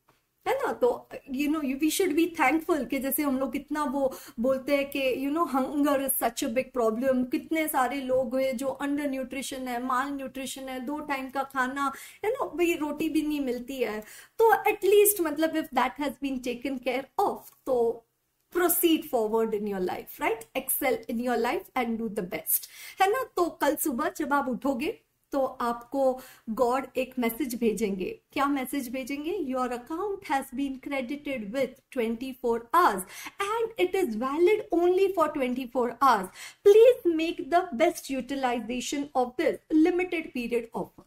है 0.46 0.54
ना? 0.54 0.72
तो 0.72 1.08
you 1.34 1.50
know 1.50 1.60
we 1.80 1.90
should 1.90 2.12
be 2.14 2.26
thankful 2.38 2.84
कि 2.86 2.98
जैसे 2.98 3.22
हम 3.22 3.38
लोग 3.38 3.52
कितना 3.52 3.84
वो 3.86 4.12
बोलते 4.40 4.76
हैं 4.76 4.88
कि 4.90 5.00
you 5.24 5.30
know 5.30 5.44
hunger 5.46 6.02
is 6.02 6.12
such 6.20 6.44
a 6.44 6.48
big 6.50 6.72
problem 6.72 7.22
कितने 7.32 7.66
सारे 7.68 8.00
लोग 8.02 8.36
हैं 8.38 8.56
जो 8.56 8.68
अंडर 8.86 9.10
न्यूट्रिशन 9.10 9.68
है 9.68 9.82
माल 9.84 10.10
न्यूट्रिशन 10.12 10.68
है, 10.68 10.78
दो 10.80 10.98
टाइम 11.00 11.28
का 11.30 11.42
खाना, 11.44 11.92
है 12.24 12.30
ना? 12.30 12.44
भाई, 12.46 12.74
रोटी 12.74 13.08
भी 13.08 13.22
नहीं 13.22 13.40
मिलती 13.40 13.76
है। 13.76 14.00
तो 14.38 14.52
एटलीस्ट 14.70 15.20
मतलब 15.20 15.56
if 15.56 15.74
that 15.74 16.00
has 16.00 16.14
been 16.22 16.38
taken 16.40 16.78
care 16.78 17.06
of 17.18 17.50
तो 17.66 18.06
proceed 18.54 19.04
forward 19.10 19.54
in 19.54 19.68
your 19.68 19.80
life 19.80 20.20
right 20.20 20.44
excel 20.56 20.98
in 21.10 21.20
your 21.20 21.36
life 21.36 21.66
and 21.76 21.98
do 21.98 22.08
the 22.08 22.20
best 22.30 22.68
है 23.02 23.10
ना? 23.10 23.22
तो 23.36 23.44
कल 23.62 23.76
सुबह 23.76 24.10
जब 24.16 24.32
आप 24.34 24.48
उठोगे 24.48 24.98
तो 25.32 25.44
आपको 25.60 26.12
गॉड 26.50 26.86
एक 26.96 27.14
मैसेज 27.18 27.54
भेजेंगे। 27.60 28.10
क्या 28.32 28.46
मैसेज 28.46 28.88
भेजेंगे? 28.92 29.36
Your 29.48 29.72
account 29.72 30.30
has 30.30 30.54
been 30.56 30.76
credited 30.84 31.52
with 31.54 31.80
24 31.92 32.32
four 32.42 32.68
hours 32.74 33.02
and 33.42 33.80
it 33.80 33.94
is 33.94 34.16
valid 34.18 34.66
only 34.72 35.12
for 35.12 35.32
24 35.36 35.66
four 35.72 35.96
hours 36.02 36.28
please 36.64 37.08
make 37.16 37.48
the 37.50 37.68
best 37.74 38.10
utilisation 38.10 39.08
of 39.16 39.28
this 39.38 39.58
limited 39.72 40.32
period 40.32 40.68
offer 40.74 41.04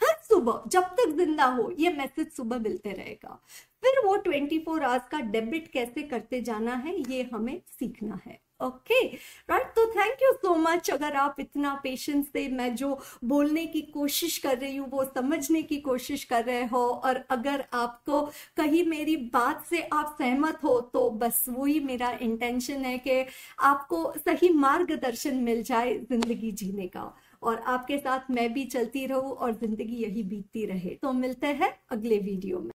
हर 0.00 0.14
सुबह, 0.24 0.62
जब 0.68 0.82
तक 0.98 1.14
ज़िंदा 1.16 1.44
हो, 1.44 1.70
ये 1.78 1.90
मैसेज 1.92 2.30
सुबह 2.32 2.58
मिलते 2.58 2.92
रहेगा। 2.92 3.40
फिर 3.82 3.98
वो 4.04 4.16
24 4.16 4.58
फोर 4.58 4.82
आवर्स 4.82 5.08
का 5.10 5.20
डेबिट 5.30 5.70
कैसे 5.72 6.02
करते 6.02 6.40
जाना 6.40 6.74
है, 6.74 6.94
ये 7.10 7.22
हमें 7.32 7.60
सीखना 7.78 8.20
है। 8.26 8.38
ओके 8.60 9.00
राइट 9.48 9.66
तो 9.74 9.84
थैंक 9.90 10.22
यू 10.22 10.32
सो 10.34 10.54
मच 10.56 10.90
अगर 10.90 11.16
आप 11.16 11.36
इतना 11.40 11.74
पेशेंस 11.82 12.26
से 12.32 12.46
मैं 12.48 12.74
जो 12.76 12.98
बोलने 13.24 13.64
की 13.66 13.80
कोशिश 13.92 14.38
कर 14.38 14.56
रही 14.58 14.76
हूँ, 14.76 14.88
वो 14.90 15.04
समझने 15.06 15.62
की 15.62 15.76
कोशिश 15.80 16.24
कर 16.24 16.44
रहे 16.44 16.64
हो, 16.64 16.78
और 16.78 17.22
अगर 17.30 17.64
आपको 17.74 18.20
कहीं 18.56 18.84
मेरी 18.86 19.16
बात 19.34 19.64
से 19.66 19.82
आप 19.92 20.16
सहमत 20.18 20.58
हो 20.64 20.80
तो 20.94 21.08
बस 21.20 21.44
वही 21.48 21.78
मेरा 21.80 22.10
इंटेंशन 22.22 22.84
है 22.84 22.96
कि 22.98 23.24
आपको 23.62 24.12
सही 24.18 24.48
मार्गदर्शन 24.56 25.36
मिल 25.40 25.62
जाए 25.62 25.94
ज़िंदगी 26.00 26.52
जीने 26.52 26.86
का। 26.88 27.12
और 27.42 27.58
आपके 27.68 27.98
साथ 27.98 28.30
मैं 28.30 28.52
भी 28.52 28.64
चलती 28.66 29.06
रहूँ 29.06 29.32
और 29.32 29.52
ज़िंदगी 29.54 29.96
यही 29.96 30.22
बीतती 30.24 30.64
रहे। 30.66 30.94
तो 31.02 31.12
मिलते 31.14 31.46
हैं 31.46 31.72
अगले 31.90 32.18
वीडियो 32.20 32.60
में। 32.60 32.70